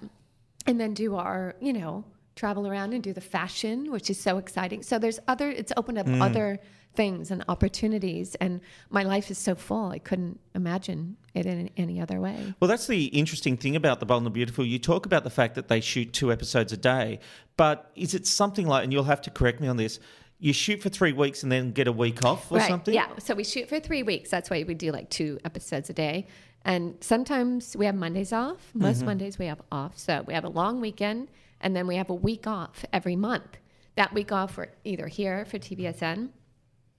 and 0.66 0.80
then 0.80 0.94
do 0.94 1.16
our, 1.16 1.54
you 1.60 1.72
know, 1.72 2.04
travel 2.36 2.68
around 2.68 2.92
and 2.92 3.02
do 3.02 3.12
the 3.12 3.20
fashion, 3.20 3.90
which 3.90 4.08
is 4.10 4.20
so 4.20 4.36
exciting. 4.38 4.82
So 4.82 4.98
there's 4.98 5.18
other, 5.26 5.50
it's 5.50 5.72
opened 5.76 5.98
Mm. 5.98 6.20
up 6.20 6.30
other 6.30 6.60
things 6.94 7.30
and 7.30 7.42
opportunities. 7.48 8.34
And 8.36 8.60
my 8.90 9.02
life 9.02 9.30
is 9.30 9.38
so 9.38 9.54
full, 9.54 9.90
I 9.90 9.98
couldn't 9.98 10.38
imagine 10.54 11.16
it 11.34 11.46
in 11.46 11.70
any 11.76 12.00
other 12.00 12.20
way. 12.20 12.54
Well, 12.60 12.68
that's 12.68 12.86
the 12.86 13.06
interesting 13.06 13.56
thing 13.56 13.74
about 13.74 14.00
The 14.00 14.06
Bold 14.06 14.18
and 14.20 14.26
the 14.26 14.30
Beautiful. 14.30 14.64
You 14.64 14.78
talk 14.78 15.04
about 15.06 15.24
the 15.24 15.30
fact 15.30 15.54
that 15.56 15.68
they 15.68 15.80
shoot 15.80 16.12
two 16.12 16.30
episodes 16.30 16.72
a 16.72 16.76
day, 16.76 17.18
but 17.56 17.90
is 17.96 18.14
it 18.14 18.26
something 18.26 18.66
like, 18.66 18.84
and 18.84 18.92
you'll 18.92 19.04
have 19.04 19.20
to 19.22 19.30
correct 19.30 19.60
me 19.60 19.68
on 19.68 19.76
this, 19.78 19.98
you 20.38 20.52
shoot 20.52 20.82
for 20.82 20.90
three 20.90 21.12
weeks 21.14 21.42
and 21.42 21.50
then 21.50 21.72
get 21.72 21.88
a 21.88 21.92
week 21.92 22.22
off 22.24 22.52
or 22.52 22.58
right. 22.58 22.68
something? 22.68 22.92
Yeah. 22.92 23.08
So 23.18 23.34
we 23.34 23.44
shoot 23.44 23.68
for 23.68 23.80
three 23.80 24.02
weeks. 24.02 24.30
That's 24.30 24.50
why 24.50 24.62
we 24.66 24.74
do 24.74 24.92
like 24.92 25.08
two 25.08 25.38
episodes 25.46 25.88
a 25.88 25.94
day. 25.94 26.26
And 26.64 26.96
sometimes 27.00 27.74
we 27.76 27.86
have 27.86 27.94
Mondays 27.94 28.32
off. 28.34 28.70
Most 28.74 28.98
Mm-hmm. 28.98 29.06
Mondays 29.06 29.38
we 29.38 29.46
have 29.46 29.62
off. 29.72 29.98
So 29.98 30.24
we 30.26 30.34
have 30.34 30.44
a 30.44 30.48
long 30.50 30.80
weekend 30.80 31.28
and 31.66 31.74
then 31.74 31.88
we 31.88 31.96
have 31.96 32.10
a 32.10 32.14
week 32.14 32.46
off 32.46 32.84
every 32.92 33.16
month. 33.16 33.56
That 33.96 34.14
week 34.14 34.30
off, 34.30 34.56
we're 34.56 34.68
either 34.84 35.08
here 35.08 35.44
for 35.46 35.58
TVSN 35.58 36.28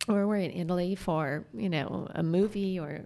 or 0.09 0.27
we're 0.27 0.35
in 0.39 0.51
Italy 0.51 0.93
for, 0.93 1.45
you 1.53 1.69
know, 1.69 2.09
a 2.13 2.21
movie 2.21 2.77
or 2.77 2.99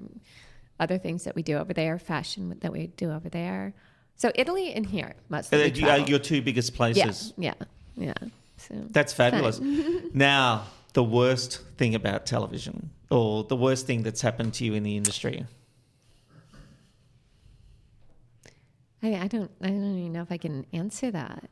other 0.80 0.97
things 0.97 1.24
that 1.26 1.36
we 1.36 1.43
do 1.43 1.58
over 1.58 1.71
there, 1.71 2.00
fashion 2.00 2.58
that 2.62 2.71
we 2.71 2.88
do 2.88 3.12
over 3.12 3.30
there. 3.30 3.76
So 4.15 4.32
Italy 4.34 4.74
and 4.74 4.88
here 4.88 5.13
mostly. 5.30 5.71
You- 5.71 6.06
your 6.08 6.17
two 6.17 6.41
biggest 6.41 6.74
places. 6.74 7.32
yeah, 7.38 7.54
yeah, 7.95 8.08
yeah. 8.21 8.30
So 8.58 8.74
That's 8.89 9.13
fabulous. 9.13 9.60
Now, 10.15 10.63
the 10.93 11.04
worst 11.04 11.62
thing 11.78 11.93
about 11.93 12.26
television, 12.26 12.89
or 13.12 13.43
the 13.43 13.56
worst 13.56 13.86
thing 13.86 14.02
that's 14.02 14.21
happened 14.21 14.56
to 14.56 14.65
you 14.65 14.74
in 14.74 14.82
the 14.82 14.97
industry. 14.97 15.45
I, 19.04 19.16
I 19.16 19.28
don't, 19.28 19.52
I 19.62 19.68
don't 19.68 19.98
even 19.98 20.14
know 20.14 20.22
if 20.22 20.32
I 20.32 20.38
can 20.38 20.66
answer 20.74 21.12
that. 21.12 21.50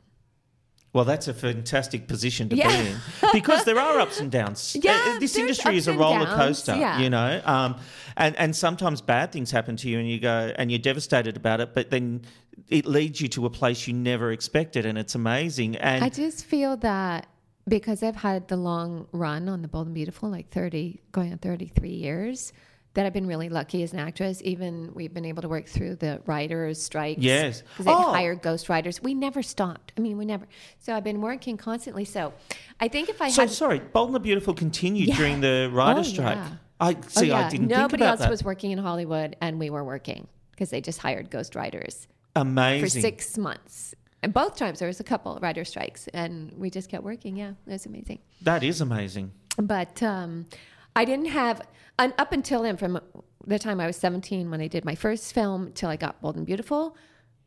Well, 0.91 1.05
that's 1.05 1.27
a 1.27 1.33
fantastic 1.35 2.07
position 2.07 2.49
to 2.49 2.55
Yeah. 2.55 2.67
be 2.81 2.89
in 2.89 2.97
because 3.31 3.63
there 3.63 3.77
are 3.79 3.99
ups 3.99 4.19
and 4.19 4.31
downs. 4.31 4.75
Yeah, 4.83 4.99
Uh, 5.15 5.19
this 5.19 5.37
industry 5.37 5.77
is 5.77 5.87
a 5.87 5.93
roller 5.93 6.25
downs, 6.25 6.35
coaster, 6.35 6.75
yeah. 6.75 6.99
you 6.99 7.11
know, 7.11 7.41
um, 7.45 7.75
and 8.17 8.35
and 8.37 8.55
sometimes 8.55 8.99
bad 9.01 9.31
things 9.31 9.51
happen 9.51 9.75
to 9.77 9.87
you, 9.89 9.99
and 9.99 10.09
you 10.09 10.19
go 10.19 10.51
and 10.55 10.71
you're 10.71 10.79
devastated 10.79 11.37
about 11.37 11.59
it, 11.61 11.75
but 11.75 11.91
then 11.91 12.21
it 12.69 12.87
leads 12.87 13.21
you 13.21 13.27
to 13.29 13.45
a 13.45 13.49
place 13.51 13.87
you 13.87 13.93
never 13.93 14.31
expected, 14.31 14.85
and 14.87 14.97
it's 14.97 15.13
amazing. 15.13 15.75
And 15.77 16.03
I 16.03 16.09
just 16.09 16.45
feel 16.45 16.75
that 16.77 17.27
because 17.67 18.01
I've 18.01 18.15
had 18.15 18.47
the 18.47 18.57
long 18.57 19.07
run 19.11 19.47
on 19.47 19.61
the 19.61 19.67
Bold 19.67 19.85
and 19.87 19.93
Beautiful, 19.93 20.27
like 20.29 20.49
30, 20.49 20.99
going 21.11 21.31
on 21.33 21.37
33 21.37 21.87
years, 21.89 22.51
that 22.95 23.05
I've 23.05 23.13
been 23.13 23.27
really 23.27 23.49
lucky 23.49 23.83
as 23.83 23.93
an 23.93 23.99
actress. 23.99 24.41
Even 24.43 24.91
we've 24.93 25.13
been 25.13 25.25
able 25.25 25.41
to 25.43 25.49
work 25.49 25.67
through 25.67 25.95
the 25.97 26.21
writers' 26.25 26.81
strikes. 26.81 27.21
Yes. 27.21 27.61
because 27.61 27.85
they 27.85 27.91
Oh. 27.91 28.11
hired 28.11 28.41
ghost 28.41 28.67
writers. 28.69 29.01
We 29.01 29.13
never 29.13 29.43
stopped. 29.43 29.93
I 29.97 30.01
mean, 30.01 30.17
we 30.17 30.25
never. 30.25 30.47
So 30.79 30.95
I've 30.95 31.03
been 31.03 31.21
working 31.21 31.55
constantly. 31.57 32.05
So 32.05 32.33
I 32.79 32.87
think 32.87 33.09
if 33.09 33.21
I 33.21 33.29
So 33.29 33.43
had 33.43 33.51
sorry, 33.51 33.79
Bold 33.79 34.09
and 34.09 34.15
the 34.15 34.19
Beautiful 34.19 34.53
continued 34.53 35.09
Yeah. 35.09 35.17
during 35.17 35.41
the 35.41 35.69
writer's 35.71 36.07
Oh, 36.09 36.13
strike. 36.13 36.37
yeah. 36.37 36.49
I 36.79 36.93
Oh, 36.93 37.01
see. 37.07 37.31
I 37.31 37.49
didn't 37.49 37.67
Nobody 37.67 37.89
think 37.89 37.93
about 38.01 38.09
else 38.11 38.19
that. 38.21 38.29
was 38.29 38.43
working 38.43 38.71
in 38.71 38.77
Hollywood, 38.79 39.35
and 39.41 39.59
we 39.59 39.69
were 39.69 39.83
working 39.83 40.27
because 40.51 40.69
they 40.69 40.81
just 40.81 40.99
hired 40.99 41.29
ghost 41.29 41.55
writers 41.55 42.07
Amazing. 42.35 42.81
for 42.81 42.89
six 42.89 43.37
months. 43.37 43.93
And 44.23 44.33
both 44.33 44.55
times 44.57 44.79
there 44.79 44.87
was 44.87 44.99
a 44.99 45.03
couple 45.03 45.35
of 45.37 45.43
writer 45.43 45.63
strikes, 45.63 46.07
and 46.09 46.51
we 46.57 46.69
just 46.69 46.89
kept 46.89 47.03
working. 47.03 47.37
Yeah, 47.37 47.51
it 47.67 47.71
was 47.71 47.85
amazing. 47.85 48.19
That 48.41 48.63
is 48.63 48.81
amazing. 48.81 49.31
But 49.57 50.01
um, 50.03 50.47
I 50.95 51.05
didn't 51.05 51.27
have, 51.27 51.61
and 51.97 52.13
up 52.17 52.31
until 52.33 52.63
then, 52.63 52.77
from 52.77 52.99
the 53.45 53.59
time 53.59 53.79
I 53.79 53.87
was 53.87 53.95
17 53.97 54.49
when 54.51 54.61
I 54.61 54.67
did 54.67 54.85
my 54.85 54.95
first 54.95 55.33
film 55.33 55.71
till 55.73 55.89
I 55.89 55.95
got 55.95 56.21
Bold 56.21 56.35
and 56.35 56.45
Beautiful, 56.45 56.95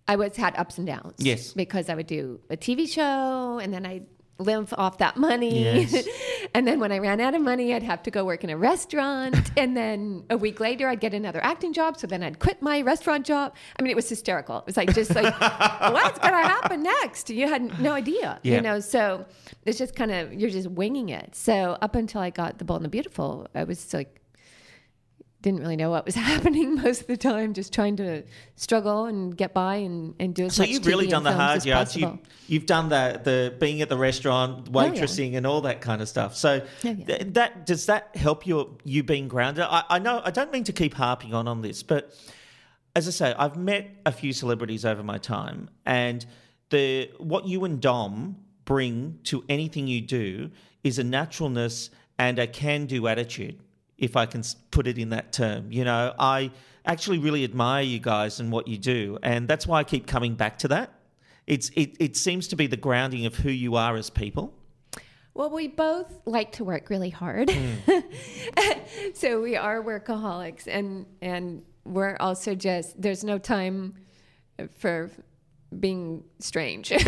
I 0.08 0.16
was 0.16 0.36
had 0.36 0.56
ups 0.56 0.78
and 0.78 0.86
downs. 0.86 1.14
Yes. 1.18 1.52
Because 1.52 1.88
I 1.88 1.94
would 1.94 2.06
do 2.06 2.40
a 2.50 2.56
TV 2.56 2.88
show 2.88 3.58
and 3.58 3.72
then 3.72 3.86
I'd 3.86 4.06
live 4.42 4.72
off 4.76 4.98
that 4.98 5.16
money. 5.16 5.64
Yes. 5.64 6.06
and 6.54 6.66
then 6.66 6.80
when 6.80 6.92
I 6.92 6.98
ran 6.98 7.20
out 7.20 7.34
of 7.34 7.42
money, 7.42 7.74
I'd 7.74 7.82
have 7.82 8.02
to 8.04 8.10
go 8.10 8.24
work 8.24 8.44
in 8.44 8.50
a 8.50 8.56
restaurant. 8.56 9.50
and 9.56 9.76
then 9.76 10.24
a 10.30 10.36
week 10.36 10.60
later, 10.60 10.88
I'd 10.88 11.00
get 11.00 11.14
another 11.14 11.42
acting 11.42 11.72
job. 11.72 11.96
So 11.98 12.06
then 12.06 12.22
I'd 12.22 12.38
quit 12.38 12.60
my 12.62 12.80
restaurant 12.82 13.26
job. 13.26 13.54
I 13.78 13.82
mean, 13.82 13.90
it 13.90 13.96
was 13.96 14.08
hysterical. 14.08 14.58
It 14.58 14.66
was 14.66 14.76
like, 14.76 14.94
just 14.94 15.14
like, 15.14 15.38
what's 15.40 16.18
going 16.18 16.32
to 16.34 16.48
happen 16.48 16.82
next? 16.82 17.30
You 17.30 17.48
had 17.48 17.80
no 17.80 17.92
idea, 17.92 18.38
Yeah. 18.42 18.56
you 18.56 18.60
know? 18.60 18.80
So 18.80 19.24
it's 19.64 19.78
just 19.78 19.94
kind 19.94 20.10
of, 20.10 20.32
you're 20.32 20.50
just 20.50 20.68
winging 20.70 21.08
it. 21.10 21.34
So 21.34 21.76
up 21.80 21.94
until 21.94 22.20
I 22.20 22.30
got 22.30 22.58
The 22.58 22.64
Bold 22.64 22.78
and 22.80 22.84
the 22.86 22.90
Beautiful, 22.90 23.46
I 23.54 23.64
was 23.64 23.92
like, 23.94 24.18
didn't 25.42 25.60
really 25.60 25.76
know 25.76 25.90
what 25.90 26.06
was 26.06 26.14
happening 26.32 26.76
most 26.76 27.02
of 27.02 27.06
the 27.08 27.16
time, 27.16 27.52
just 27.52 27.72
trying 27.72 27.96
to 27.96 28.22
struggle 28.56 29.04
and 29.06 29.36
get 29.36 29.52
by 29.52 29.76
and, 29.76 30.14
and 30.18 30.34
do 30.34 30.44
as 30.46 30.54
So 30.56 30.62
much 30.62 30.70
you've 30.70 30.86
really 30.86 31.06
TV 31.06 31.10
done 31.10 31.24
the 31.24 31.32
hard 31.32 31.64
yards. 31.64 31.96
You, 31.96 32.18
you've 32.48 32.66
done 32.66 32.88
the 32.88 33.20
the 33.22 33.54
being 33.58 33.82
at 33.82 33.88
the 33.88 33.96
restaurant, 33.98 34.68
Oh, 34.72 34.82
yeah. 34.82 34.90
waitressing, 34.90 35.36
and 35.36 35.46
all 35.46 35.60
that 35.62 35.80
kind 35.80 36.00
of 36.00 36.08
stuff. 36.08 36.36
So 36.36 36.62
Yeah, 36.82 36.92
yeah. 36.92 37.04
th- 37.04 37.20
that 37.34 37.66
does 37.66 37.86
that 37.86 38.14
help 38.16 38.46
you 38.46 38.78
you 38.84 39.02
being 39.02 39.28
grounded? 39.28 39.64
I, 39.68 39.84
I 39.90 39.98
know 39.98 40.22
I 40.24 40.30
don't 40.30 40.52
mean 40.52 40.64
to 40.64 40.72
keep 40.72 40.94
harping 40.94 41.34
on 41.34 41.46
on 41.48 41.60
this, 41.62 41.82
but 41.82 42.14
as 42.94 43.08
I 43.08 43.10
say, 43.10 43.34
I've 43.38 43.56
met 43.56 43.90
a 44.06 44.12
few 44.12 44.32
celebrities 44.32 44.84
over 44.84 45.02
my 45.02 45.18
time, 45.18 45.70
and 45.86 46.24
the 46.70 47.10
what 47.18 47.46
you 47.46 47.64
and 47.64 47.80
Dom 47.80 48.36
bring 48.64 49.18
to 49.24 49.44
anything 49.48 49.88
you 49.88 50.00
do 50.00 50.50
is 50.84 50.98
a 50.98 51.04
naturalness 51.04 51.90
and 52.18 52.38
a 52.38 52.46
can-do 52.46 53.06
attitude, 53.08 53.58
if 54.02 54.16
I 54.16 54.26
can 54.26 54.42
put 54.72 54.86
it 54.86 54.98
in 54.98 55.10
that 55.10 55.32
term. 55.32 55.70
You 55.70 55.84
know, 55.84 56.12
I 56.18 56.50
actually 56.84 57.18
really 57.18 57.44
admire 57.44 57.84
you 57.84 58.00
guys 58.00 58.40
and 58.40 58.50
what 58.50 58.66
you 58.66 58.76
do, 58.76 59.18
and 59.22 59.48
that's 59.48 59.66
why 59.66 59.78
I 59.78 59.84
keep 59.84 60.06
coming 60.06 60.34
back 60.34 60.58
to 60.58 60.68
that. 60.68 60.92
It's 61.46 61.70
it, 61.70 61.96
it 61.98 62.16
seems 62.16 62.48
to 62.48 62.56
be 62.56 62.66
the 62.66 62.76
grounding 62.76 63.24
of 63.24 63.36
who 63.36 63.50
you 63.50 63.76
are 63.76 63.96
as 63.96 64.10
people. 64.10 64.52
Well, 65.34 65.50
we 65.50 65.68
both 65.68 66.20
like 66.26 66.52
to 66.52 66.64
work 66.64 66.90
really 66.90 67.10
hard. 67.10 67.50
Hmm. 67.50 68.00
so 69.14 69.40
we 69.40 69.56
are 69.56 69.82
workaholics 69.82 70.66
and 70.66 71.06
and 71.22 71.62
we're 71.84 72.16
also 72.20 72.54
just 72.54 73.00
there's 73.00 73.24
no 73.24 73.38
time 73.38 73.94
for 74.74 75.10
being 75.80 76.24
strange. 76.38 76.92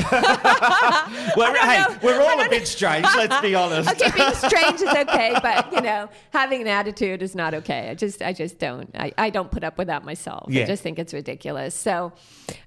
Well, 1.37 1.55
hey, 1.55 1.99
we're 2.03 2.21
all 2.21 2.45
a 2.45 2.49
bit 2.49 2.67
strange. 2.67 3.05
Let's 3.05 3.41
be 3.41 3.55
honest. 3.55 3.91
okay, 3.91 4.11
being 4.15 4.35
strange 4.35 4.81
is 4.81 4.89
okay, 4.89 5.37
but 5.43 5.73
you 5.73 5.81
know, 5.81 6.09
having 6.33 6.61
an 6.61 6.69
attitude 6.69 7.23
is 7.23 7.35
not 7.35 7.55
okay. 7.55 7.91
I 7.91 7.95
just 7.95 8.23
I 8.23 8.33
just 8.33 8.59
don't 8.59 8.91
I, 8.95 9.13
I 9.19 9.31
don't 9.31 9.51
put 9.51 9.65
up 9.65 9.79
with 9.79 9.89
that 9.89 10.05
myself. 10.05 10.47
Yeah. 10.49 10.63
I 10.63 10.67
just 10.67 10.83
think 10.83 10.99
it's 10.99 11.13
ridiculous. 11.13 11.75
So 11.75 12.13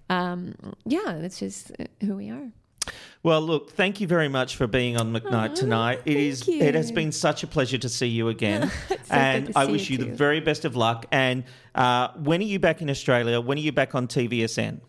um 0.09 0.55
yeah, 0.85 1.17
that's 1.19 1.39
just 1.39 1.71
who 2.01 2.15
we 2.15 2.29
are. 2.29 2.51
Well, 3.23 3.41
look, 3.41 3.71
thank 3.71 3.99
you 3.99 4.07
very 4.07 4.29
much 4.29 4.55
for 4.55 4.67
being 4.67 4.97
on 4.97 5.13
McKnight 5.13 5.55
tonight. 5.55 6.01
It 6.05 6.17
is 6.17 6.43
thank 6.43 6.61
it 6.61 6.75
has 6.75 6.91
been 6.91 7.11
such 7.11 7.43
a 7.43 7.47
pleasure 7.47 7.77
to 7.77 7.89
see 7.89 8.07
you 8.07 8.29
again. 8.29 8.71
good 8.87 8.99
and 9.09 9.51
I 9.55 9.65
wish 9.65 9.89
you 9.89 9.97
you 9.97 10.05
the 10.05 10.11
very 10.11 10.39
best 10.39 10.65
of 10.65 10.75
luck. 10.75 11.05
And 11.11 11.43
uh, 11.75 12.09
when 12.15 12.41
are 12.41 12.45
you 12.45 12.59
back 12.59 12.81
in 12.81 12.89
Australia? 12.89 13.41
When 13.41 13.57
are 13.57 13.61
you 13.61 13.71
back 13.71 13.95
on 13.95 14.07
TVSN? 14.07 14.79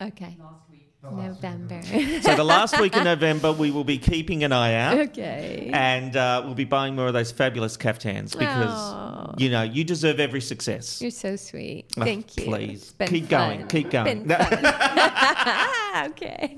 Okay. 0.00 0.36
Last 0.38 0.70
week. 0.70 0.84
November. 1.12 1.80
So 2.22 2.34
the 2.34 2.44
last 2.44 2.80
week 2.80 2.96
in 2.96 3.04
November, 3.04 3.52
we 3.52 3.70
will 3.70 3.84
be 3.84 3.98
keeping 3.98 4.42
an 4.44 4.52
eye 4.52 4.74
out. 4.74 4.98
okay. 4.98 5.70
And 5.72 6.16
uh, 6.16 6.42
we'll 6.44 6.54
be 6.54 6.64
buying 6.64 6.96
more 6.96 7.08
of 7.08 7.12
those 7.12 7.30
fabulous 7.30 7.76
caftans 7.76 8.32
because, 8.32 8.70
Aw. 8.70 9.34
you 9.36 9.50
know, 9.50 9.62
you 9.62 9.84
deserve 9.84 10.18
every 10.20 10.40
success. 10.40 11.02
You're 11.02 11.10
so 11.10 11.36
sweet. 11.36 11.86
Oh, 11.98 12.04
Thank 12.04 12.36
you. 12.38 12.44
please. 12.44 12.82
It's 12.82 12.92
been 12.92 13.08
Keep 13.08 13.28
going, 13.28 13.66
keep 13.68 13.90
going. 13.90 14.24
Been 14.24 14.38
fun. 14.38 14.52
okay. 16.10 16.56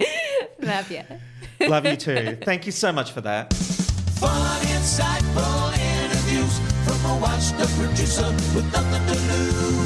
Love 0.61 0.91
you. 0.91 1.03
Love 1.67 1.87
you 1.87 1.97
too. 1.97 2.39
Thank 2.43 2.67
you 2.67 2.73
so 2.73 2.93
much 2.93 3.11
for 3.13 3.23
that. 3.23 3.53
Fun, 3.53 4.61
insightful 4.63 5.77
interviews 5.77 6.59
from 6.87 7.11
a 7.11 7.19
washed-up 7.21 7.69
producer 7.71 8.29
with 8.55 8.73
nothing 8.73 9.07
to 9.07 9.33
lose. 9.33 9.86